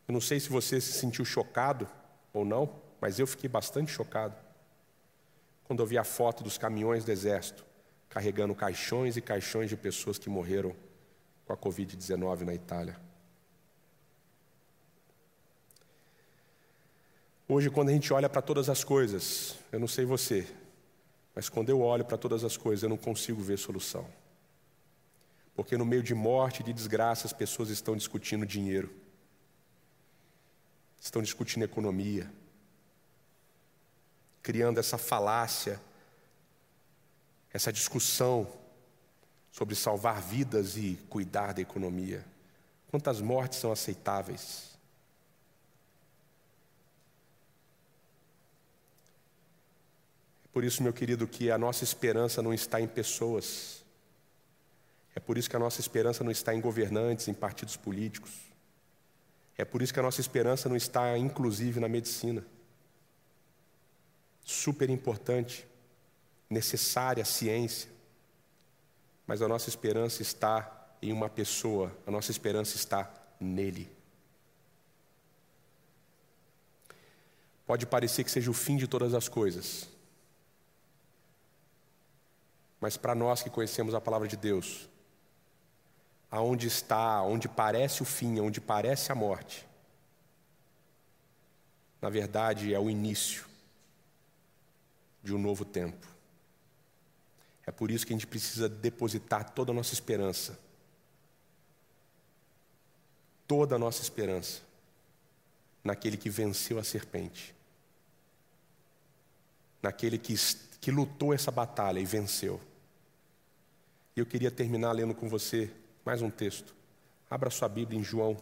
Eu 0.08 0.14
não 0.14 0.20
sei 0.20 0.40
se 0.40 0.48
você 0.48 0.80
se 0.80 0.94
sentiu 0.94 1.26
chocado 1.26 1.86
ou 2.32 2.44
não, 2.44 2.74
mas 3.00 3.18
eu 3.18 3.26
fiquei 3.26 3.48
bastante 3.48 3.92
chocado 3.92 4.34
quando 5.64 5.80
eu 5.80 5.86
vi 5.86 5.98
a 5.98 6.04
foto 6.04 6.42
dos 6.42 6.56
caminhões 6.56 7.04
do 7.04 7.12
exército 7.12 7.69
carregando 8.10 8.54
caixões 8.54 9.16
e 9.16 9.22
caixões 9.22 9.70
de 9.70 9.76
pessoas 9.76 10.18
que 10.18 10.28
morreram 10.28 10.74
com 11.46 11.52
a 11.52 11.56
Covid-19 11.56 12.40
na 12.40 12.52
Itália. 12.52 13.00
Hoje, 17.48 17.70
quando 17.70 17.88
a 17.88 17.92
gente 17.92 18.12
olha 18.12 18.28
para 18.28 18.42
todas 18.42 18.68
as 18.68 18.84
coisas, 18.84 19.56
eu 19.72 19.80
não 19.80 19.88
sei 19.88 20.04
você, 20.04 20.46
mas 21.34 21.48
quando 21.48 21.68
eu 21.68 21.80
olho 21.80 22.04
para 22.04 22.18
todas 22.18 22.44
as 22.44 22.56
coisas, 22.56 22.82
eu 22.82 22.88
não 22.88 22.96
consigo 22.96 23.40
ver 23.42 23.58
solução. 23.58 24.06
Porque 25.54 25.76
no 25.76 25.84
meio 25.84 26.02
de 26.02 26.14
morte 26.14 26.60
e 26.60 26.64
de 26.64 26.72
desgraça, 26.72 27.26
as 27.26 27.32
pessoas 27.32 27.68
estão 27.68 27.96
discutindo 27.96 28.44
dinheiro, 28.44 28.92
estão 31.00 31.22
discutindo 31.22 31.64
economia, 31.64 32.30
criando 34.42 34.78
essa 34.78 34.98
falácia, 34.98 35.80
essa 37.52 37.72
discussão 37.72 38.46
sobre 39.52 39.74
salvar 39.74 40.20
vidas 40.20 40.76
e 40.76 40.98
cuidar 41.08 41.52
da 41.52 41.60
economia. 41.60 42.24
Quantas 42.90 43.20
mortes 43.20 43.58
são 43.58 43.72
aceitáveis? 43.72 44.70
Por 50.52 50.64
isso, 50.64 50.82
meu 50.82 50.92
querido, 50.92 51.26
que 51.28 51.50
a 51.50 51.56
nossa 51.56 51.84
esperança 51.84 52.42
não 52.42 52.52
está 52.52 52.80
em 52.80 52.88
pessoas. 52.88 53.84
É 55.14 55.20
por 55.20 55.38
isso 55.38 55.48
que 55.48 55.56
a 55.56 55.60
nossa 55.60 55.80
esperança 55.80 56.24
não 56.24 56.30
está 56.30 56.54
em 56.54 56.60
governantes, 56.60 57.28
em 57.28 57.34
partidos 57.34 57.76
políticos. 57.76 58.32
É 59.56 59.64
por 59.64 59.82
isso 59.82 59.92
que 59.92 60.00
a 60.00 60.02
nossa 60.02 60.20
esperança 60.20 60.68
não 60.68 60.76
está, 60.76 61.16
inclusive, 61.16 61.78
na 61.78 61.88
medicina. 61.88 62.44
Super 64.44 64.90
importante, 64.90 65.66
necessária 66.50 67.22
a 67.22 67.26
ciência. 67.26 67.88
Mas 69.26 69.40
a 69.40 69.46
nossa 69.48 69.68
esperança 69.68 70.20
está 70.20 70.76
em 71.00 71.12
uma 71.12 71.30
pessoa, 71.30 71.96
a 72.06 72.10
nossa 72.10 72.30
esperança 72.30 72.76
está 72.76 73.08
nele. 73.38 73.90
Pode 77.64 77.86
parecer 77.86 78.24
que 78.24 78.30
seja 78.30 78.50
o 78.50 78.54
fim 78.54 78.76
de 78.76 78.88
todas 78.88 79.14
as 79.14 79.28
coisas, 79.28 79.88
mas 82.80 82.96
para 82.96 83.14
nós 83.14 83.42
que 83.42 83.48
conhecemos 83.48 83.94
a 83.94 84.00
palavra 84.00 84.26
de 84.26 84.36
Deus, 84.36 84.88
aonde 86.30 86.66
está, 86.66 87.22
onde 87.22 87.48
parece 87.48 88.02
o 88.02 88.04
fim, 88.04 88.40
onde 88.40 88.60
parece 88.60 89.12
a 89.12 89.14
morte, 89.14 89.68
na 92.02 92.10
verdade 92.10 92.74
é 92.74 92.80
o 92.80 92.90
início 92.90 93.46
de 95.22 95.32
um 95.32 95.38
novo 95.38 95.64
tempo. 95.64 96.06
É 97.70 97.72
por 97.72 97.88
isso 97.88 98.04
que 98.04 98.12
a 98.12 98.16
gente 98.16 98.26
precisa 98.26 98.68
depositar 98.68 99.48
toda 99.50 99.70
a 99.70 99.74
nossa 99.74 99.94
esperança, 99.94 100.58
toda 103.46 103.76
a 103.76 103.78
nossa 103.78 104.02
esperança, 104.02 104.60
naquele 105.84 106.16
que 106.16 106.28
venceu 106.28 106.80
a 106.80 106.82
serpente, 106.82 107.54
naquele 109.80 110.18
que, 110.18 110.34
que 110.80 110.90
lutou 110.90 111.32
essa 111.32 111.52
batalha 111.52 112.00
e 112.00 112.04
venceu. 112.04 112.60
E 114.16 114.18
eu 114.18 114.26
queria 114.26 114.50
terminar 114.50 114.90
lendo 114.90 115.14
com 115.14 115.28
você 115.28 115.70
mais 116.04 116.20
um 116.22 116.28
texto. 116.28 116.74
Abra 117.30 117.50
sua 117.50 117.68
Bíblia 117.68 118.00
em 118.00 118.02
João, 118.02 118.36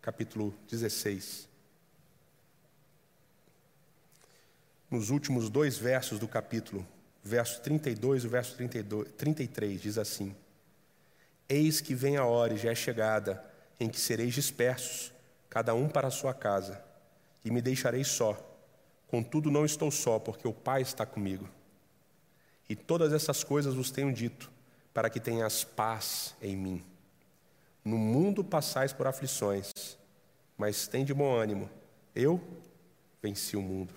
capítulo 0.00 0.54
16. 0.70 1.46
Nos 4.90 5.10
últimos 5.10 5.50
dois 5.50 5.76
versos 5.76 6.18
do 6.18 6.26
capítulo, 6.26 6.86
verso 7.22 7.60
32 7.62 8.24
e 8.24 8.26
o 8.26 8.30
verso 8.30 8.56
32, 8.56 9.12
33, 9.12 9.80
diz 9.80 9.98
assim: 9.98 10.34
Eis 11.48 11.80
que 11.80 11.94
vem 11.94 12.16
a 12.16 12.24
hora 12.24 12.54
e 12.54 12.58
já 12.58 12.70
é 12.70 12.74
chegada, 12.74 13.44
em 13.78 13.88
que 13.88 14.00
sereis 14.00 14.34
dispersos, 14.34 15.12
cada 15.48 15.74
um 15.74 15.88
para 15.88 16.08
a 16.08 16.10
sua 16.10 16.34
casa, 16.34 16.82
e 17.44 17.50
me 17.50 17.62
deixareis 17.62 18.08
só. 18.08 18.36
Contudo, 19.06 19.50
não 19.50 19.64
estou 19.64 19.90
só, 19.90 20.18
porque 20.18 20.48
o 20.48 20.52
Pai 20.52 20.82
está 20.82 21.04
comigo. 21.04 21.48
E 22.68 22.74
todas 22.74 23.12
essas 23.12 23.44
coisas 23.44 23.74
vos 23.74 23.90
tenho 23.90 24.12
dito 24.12 24.50
para 24.94 25.10
que 25.10 25.20
tenhas 25.20 25.64
paz 25.64 26.34
em 26.40 26.56
mim. 26.56 26.84
No 27.84 27.98
mundo 27.98 28.42
passais 28.42 28.92
por 28.92 29.06
aflições, 29.06 29.70
mas 30.56 30.86
tem 30.86 31.04
de 31.04 31.12
bom 31.12 31.34
ânimo. 31.34 31.68
Eu 32.14 32.40
venci 33.20 33.56
o 33.56 33.62
mundo. 33.62 33.92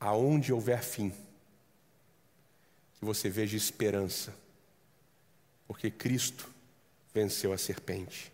Aonde 0.00 0.52
houver 0.52 0.82
fim, 0.82 1.12
que 2.98 3.04
você 3.04 3.28
veja 3.30 3.56
esperança, 3.56 4.34
porque 5.66 5.90
Cristo 5.90 6.48
venceu 7.14 7.52
a 7.52 7.58
serpente. 7.58 8.32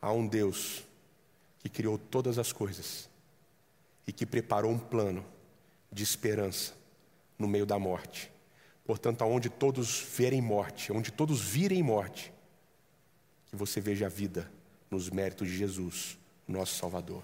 Há 0.00 0.12
um 0.12 0.26
Deus 0.26 0.84
que 1.60 1.68
criou 1.68 1.98
todas 1.98 2.38
as 2.38 2.52
coisas 2.52 3.08
e 4.06 4.12
que 4.12 4.26
preparou 4.26 4.70
um 4.70 4.78
plano 4.78 5.24
de 5.90 6.02
esperança 6.02 6.74
no 7.38 7.48
meio 7.48 7.66
da 7.66 7.78
morte 7.78 8.30
Portanto, 8.88 9.20
aonde 9.20 9.50
todos 9.50 10.00
verem 10.00 10.40
morte, 10.40 10.90
onde 10.90 11.12
todos 11.12 11.42
virem 11.42 11.82
morte, 11.82 12.32
que 13.50 13.54
você 13.54 13.82
veja 13.82 14.06
a 14.06 14.08
vida 14.08 14.50
nos 14.90 15.10
méritos 15.10 15.46
de 15.46 15.58
Jesus, 15.58 16.16
nosso 16.48 16.74
Salvador. 16.76 17.22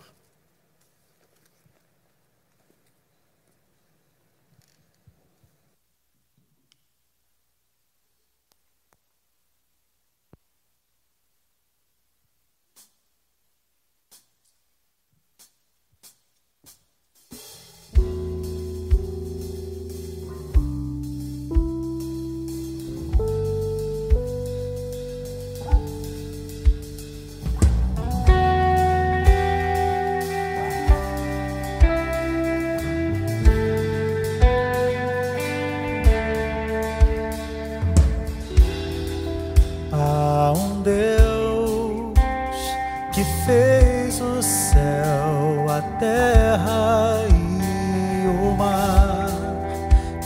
e 47.30 48.26
o 48.26 48.56
mar 48.56 49.28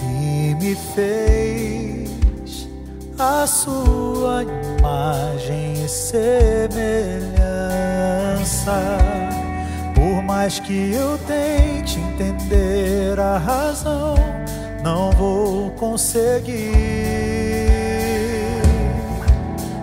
e 0.02 0.54
me 0.54 0.74
fez 0.94 2.68
a 3.18 3.46
sua 3.46 4.44
imagem 4.44 5.84
e 5.84 5.88
semelhança. 5.88 6.78
Por 9.94 10.22
mais 10.22 10.60
que 10.60 10.92
eu 10.92 11.18
tente 11.26 11.98
entender 11.98 13.18
a 13.18 13.38
razão, 13.38 14.14
não 14.82 15.10
vou 15.12 15.70
conseguir. 15.72 16.78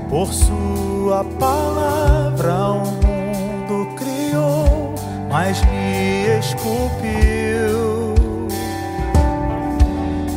Por 0.10 0.34
sua 0.34 1.26
palavra, 1.38 2.72
um 2.72 2.95
mas 5.30 5.62
me 5.66 6.40
esculpiu 6.40 8.16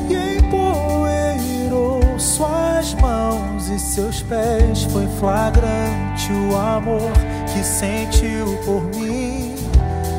e 0.09 0.38
empoeirou 0.38 2.01
suas 2.18 2.94
mãos 2.94 3.68
e 3.68 3.79
seus 3.79 4.23
pés. 4.23 4.85
Foi 4.85 5.06
flagrante 5.19 6.33
o 6.33 6.56
amor 6.56 7.13
que 7.52 7.63
sentiu 7.63 8.58
por 8.65 8.83
mim, 8.96 9.54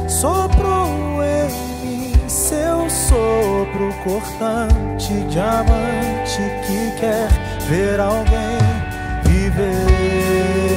soprou 0.07 1.23
em 1.23 1.49
mim 1.85 2.13
seu 2.27 2.89
sopro 2.89 3.93
cortante, 4.03 5.13
diamante 5.29 6.41
que 6.65 6.99
quer 6.99 7.27
ver 7.67 7.99
alguém 7.99 8.59
viver. 9.23 10.68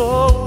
sou. 0.00 0.39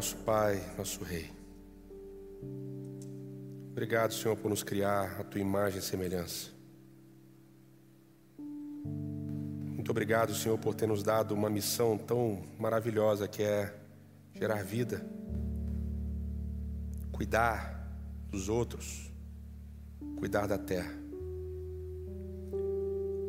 Nosso 0.00 0.16
Pai, 0.16 0.58
nosso 0.78 1.04
Rei. 1.04 1.30
Obrigado, 3.70 4.14
Senhor, 4.14 4.34
por 4.34 4.48
nos 4.48 4.62
criar 4.62 5.20
a 5.20 5.24
tua 5.24 5.38
imagem 5.38 5.78
e 5.78 5.82
semelhança. 5.82 6.48
Muito 8.38 9.90
obrigado, 9.90 10.34
Senhor, 10.34 10.56
por 10.56 10.74
ter 10.74 10.86
nos 10.86 11.02
dado 11.02 11.34
uma 11.34 11.50
missão 11.50 11.98
tão 11.98 12.42
maravilhosa 12.58 13.28
que 13.28 13.42
é 13.42 13.74
gerar 14.32 14.64
vida, 14.64 15.04
cuidar 17.12 17.86
dos 18.30 18.48
outros, 18.48 19.12
cuidar 20.16 20.46
da 20.46 20.56
terra. 20.56 20.94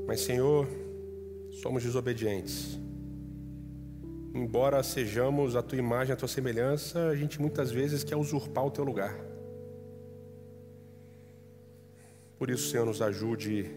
Mas, 0.07 0.22
Senhor, 0.22 0.65
somos 1.61 1.84
desobedientes. 1.84 2.80
Embora 4.34 4.82
sejamos 4.82 5.57
a 5.57 5.61
tua 5.61 5.77
imagem, 5.77 6.13
a 6.13 6.15
tua 6.15 6.27
semelhança, 6.27 7.07
a 7.07 7.15
gente 7.15 7.41
muitas 7.41 7.69
vezes 7.69 8.01
quer 8.01 8.15
usurpar 8.15 8.65
o 8.65 8.71
teu 8.71 8.84
lugar. 8.86 9.13
Por 12.39 12.49
isso, 12.49 12.69
Senhor, 12.69 12.86
nos 12.86 13.01
ajude 13.01 13.69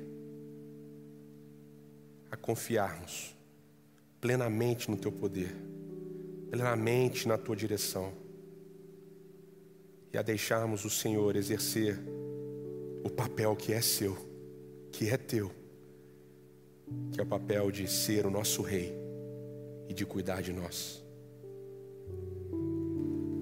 a 2.30 2.36
confiarmos 2.36 3.36
plenamente 4.20 4.88
no 4.88 4.96
teu 4.96 5.10
poder, 5.10 5.52
plenamente 6.50 7.26
na 7.26 7.36
tua 7.36 7.56
direção 7.56 8.12
e 10.12 10.16
a 10.16 10.22
deixarmos 10.22 10.84
o 10.84 10.90
Senhor 10.90 11.34
exercer 11.34 11.98
o 13.02 13.10
papel 13.10 13.56
que 13.56 13.72
é 13.72 13.80
seu, 13.80 14.16
que 14.92 15.10
é 15.10 15.16
teu, 15.16 15.50
que 17.10 17.20
é 17.20 17.24
o 17.24 17.26
papel 17.26 17.72
de 17.72 17.88
ser 17.90 18.24
o 18.24 18.30
nosso 18.30 18.62
rei 18.62 19.03
e 19.88 19.94
de 19.94 20.04
cuidar 20.04 20.42
de 20.42 20.52
nós. 20.52 21.04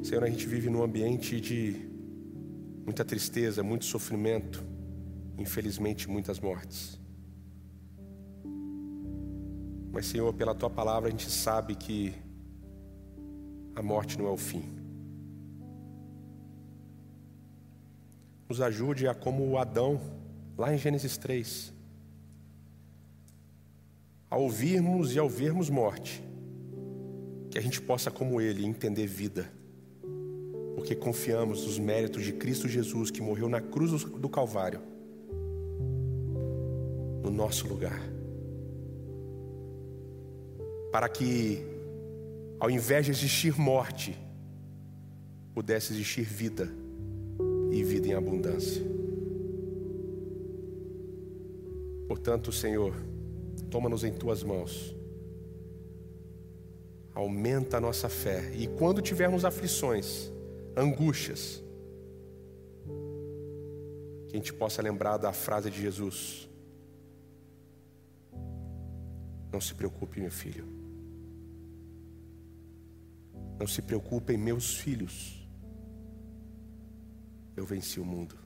Senhor, 0.03 0.25
a 0.25 0.29
gente 0.29 0.47
vive 0.47 0.69
num 0.69 0.83
ambiente 0.83 1.41
de 1.41 1.77
muita 2.85 3.05
tristeza, 3.05 3.63
muito 3.63 3.85
sofrimento, 3.85 4.65
infelizmente 5.39 6.09
muitas 6.09 6.41
mortes. 6.41 7.01
Mas, 9.93 10.07
Senhor, 10.07 10.33
pela 10.35 10.55
tua 10.55 10.71
palavra 10.71 11.09
a 11.09 11.11
gente 11.11 11.31
sabe 11.31 11.75
que 11.75 12.15
a 13.75 13.83
morte 13.83 14.19
não 14.19 14.27
é 14.27 14.31
o 14.31 14.37
fim. 14.37 14.65
Nos 18.49 18.61
ajude 18.61 19.07
a, 19.07 19.15
como 19.15 19.57
Adão, 19.57 20.01
lá 20.59 20.75
em 20.75 20.79
Gênesis 20.79 21.17
3, 21.17 21.73
a 24.31 24.37
ouvirmos 24.37 25.15
e 25.15 25.19
ao 25.19 25.29
vermos 25.29 25.71
morte, 25.71 26.23
que 27.53 27.59
a 27.59 27.61
gente 27.61 27.83
possa, 27.83 28.11
como 28.11 28.41
Ele, 28.41 28.65
entender 28.65 29.07
vida, 29.07 29.53
porque 30.75 30.95
confiamos 30.95 31.67
nos 31.67 31.79
méritos 31.79 32.25
de 32.25 32.33
Cristo 32.33 32.67
Jesus, 32.67 33.11
que 33.11 33.21
morreu 33.21 33.47
na 33.47 33.61
cruz 33.61 34.05
do 34.05 34.27
Calvário, 34.27 34.81
no 37.23 37.31
nosso 37.31 37.69
lugar, 37.69 38.01
para 40.91 41.11
que, 41.11 41.63
ao 42.59 42.71
invés 42.71 43.05
de 43.05 43.13
existir 43.13 43.55
morte, 43.61 44.19
pudesse 45.55 45.93
existir 45.93 46.23
vida 46.23 46.73
e 47.71 47.85
vida 47.85 48.09
em 48.09 48.15
abundância. 48.15 48.83
Portanto, 52.09 52.51
Senhor, 52.51 52.95
toma-nos 53.69 54.05
em 54.05 54.13
tuas 54.15 54.43
mãos, 54.43 54.97
aumenta 57.15 57.77
a 57.77 57.81
nossa 57.81 58.09
fé, 58.09 58.53
e 58.55 58.67
quando 58.67 59.03
tivermos 59.03 59.45
aflições, 59.45 60.31
angústias, 60.77 61.63
que 64.29 64.37
a 64.37 64.39
gente 64.39 64.53
possa 64.53 64.81
lembrar 64.81 65.19
da 65.19 65.33
frase 65.33 65.71
de 65.71 65.81
Jesus: 65.81 66.49
Não 69.53 69.61
se 69.61 69.75
preocupe, 69.75 70.21
meu 70.21 70.31
filho, 70.31 70.67
não 73.59 73.67
se 73.67 73.83
preocupem, 73.83 74.39
meus 74.39 74.77
filhos, 74.77 75.47
eu 77.55 77.67
venci 77.67 78.01
o 78.01 78.05
mundo. 78.05 78.37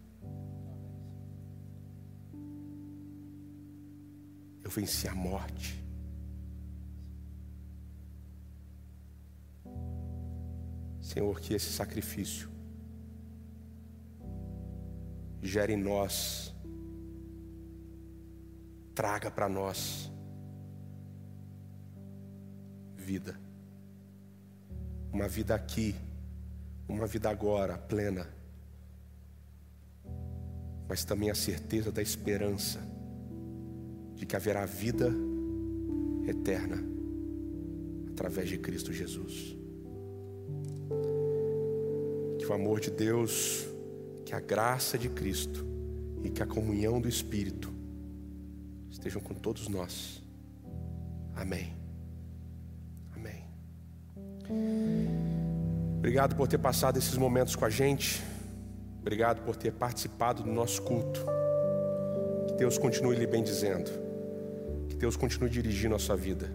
Eu 4.65 4.71
venci 4.71 5.07
a 5.07 5.15
morte. 5.15 5.86
Senhor, 11.07 11.41
que 11.41 11.55
esse 11.55 11.71
sacrifício 11.71 12.51
gere 15.41 15.73
em 15.73 15.77
nós, 15.77 16.53
traga 18.93 19.31
para 19.31 19.49
nós 19.49 20.11
vida. 22.97 23.39
uma 25.13 25.29
vida 25.29 25.55
aqui, 25.55 25.95
uma 26.89 27.07
vida 27.07 27.31
agora, 27.31 27.79
plena, 27.79 28.27
mas 30.89 31.05
também 31.05 31.31
a 31.31 31.37
certeza 31.37 31.93
da 31.93 32.03
esperança 32.03 32.81
de 34.17 34.27
que 34.27 34.35
haverá 34.35 34.67
vida 34.67 35.09
eterna 36.27 36.83
através 38.11 38.49
de 38.49 38.59
Cristo 38.59 38.93
Jesus. 38.93 39.57
Que 42.47 42.53
o 42.53 42.55
amor 42.55 42.79
de 42.79 42.93
Deus, 42.93 43.67
que 44.25 44.33
a 44.33 44.39
graça 44.39 44.97
de 44.97 45.09
Cristo 45.09 45.67
e 46.23 46.31
que 46.31 46.41
a 46.41 46.47
comunhão 46.47 47.01
do 47.01 47.09
Espírito 47.09 47.73
estejam 48.89 49.21
com 49.21 49.35
todos 49.35 49.67
nós. 49.67 50.23
Amém. 51.35 51.73
Amém. 53.17 53.43
Obrigado 55.99 56.37
por 56.37 56.47
ter 56.47 56.59
passado 56.59 56.99
esses 57.01 57.19
momentos 57.19 57.57
com 57.57 57.65
a 57.65 57.69
gente. 57.69 58.23
Obrigado 59.01 59.43
por 59.43 59.57
ter 59.57 59.73
participado 59.73 60.45
do 60.45 60.53
nosso 60.53 60.83
culto. 60.83 61.27
Que 62.47 62.55
Deus 62.55 62.79
continue 62.79 63.17
lhe 63.17 63.27
bendizendo. 63.27 63.91
Que 64.89 64.95
Deus 64.95 65.17
continue 65.17 65.51
dirigindo 65.51 65.97
a 65.97 65.99
sua 65.99 66.15
vida. 66.15 66.49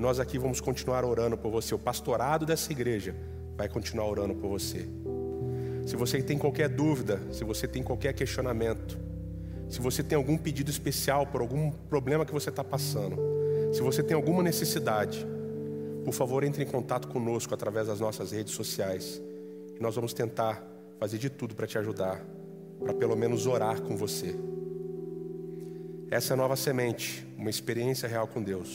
Nós 0.00 0.18
aqui 0.18 0.36
vamos 0.36 0.60
continuar 0.60 1.04
orando 1.04 1.38
por 1.38 1.52
você. 1.52 1.76
O 1.76 1.78
pastorado 1.78 2.44
dessa 2.44 2.72
igreja 2.72 3.14
vai 3.56 3.68
continuar 3.68 4.08
orando 4.08 4.34
por 4.34 4.48
você. 4.48 4.88
Se 5.86 5.96
você 5.96 6.22
tem 6.22 6.38
qualquer 6.38 6.68
dúvida, 6.68 7.20
se 7.32 7.44
você 7.44 7.66
tem 7.66 7.82
qualquer 7.82 8.12
questionamento, 8.12 8.98
se 9.68 9.80
você 9.80 10.02
tem 10.02 10.16
algum 10.16 10.36
pedido 10.36 10.70
especial 10.70 11.26
por 11.26 11.40
algum 11.40 11.70
problema 11.70 12.24
que 12.26 12.32
você 12.32 12.50
está 12.50 12.62
passando, 12.62 13.16
se 13.72 13.80
você 13.80 14.02
tem 14.02 14.14
alguma 14.14 14.42
necessidade, 14.42 15.26
por 16.04 16.12
favor 16.12 16.44
entre 16.44 16.62
em 16.62 16.66
contato 16.66 17.08
conosco 17.08 17.54
através 17.54 17.86
das 17.86 18.00
nossas 18.00 18.32
redes 18.32 18.54
sociais. 18.54 19.20
E 19.74 19.80
nós 19.80 19.94
vamos 19.94 20.12
tentar 20.12 20.62
fazer 20.98 21.18
de 21.18 21.30
tudo 21.30 21.54
para 21.54 21.66
te 21.66 21.78
ajudar, 21.78 22.24
para 22.78 22.92
pelo 22.92 23.16
menos 23.16 23.46
orar 23.46 23.80
com 23.80 23.96
você. 23.96 24.36
Essa 26.10 26.32
é 26.32 26.34
a 26.34 26.36
nova 26.36 26.56
semente, 26.56 27.26
uma 27.38 27.48
experiência 27.48 28.06
real 28.06 28.28
com 28.28 28.42
Deus. 28.42 28.68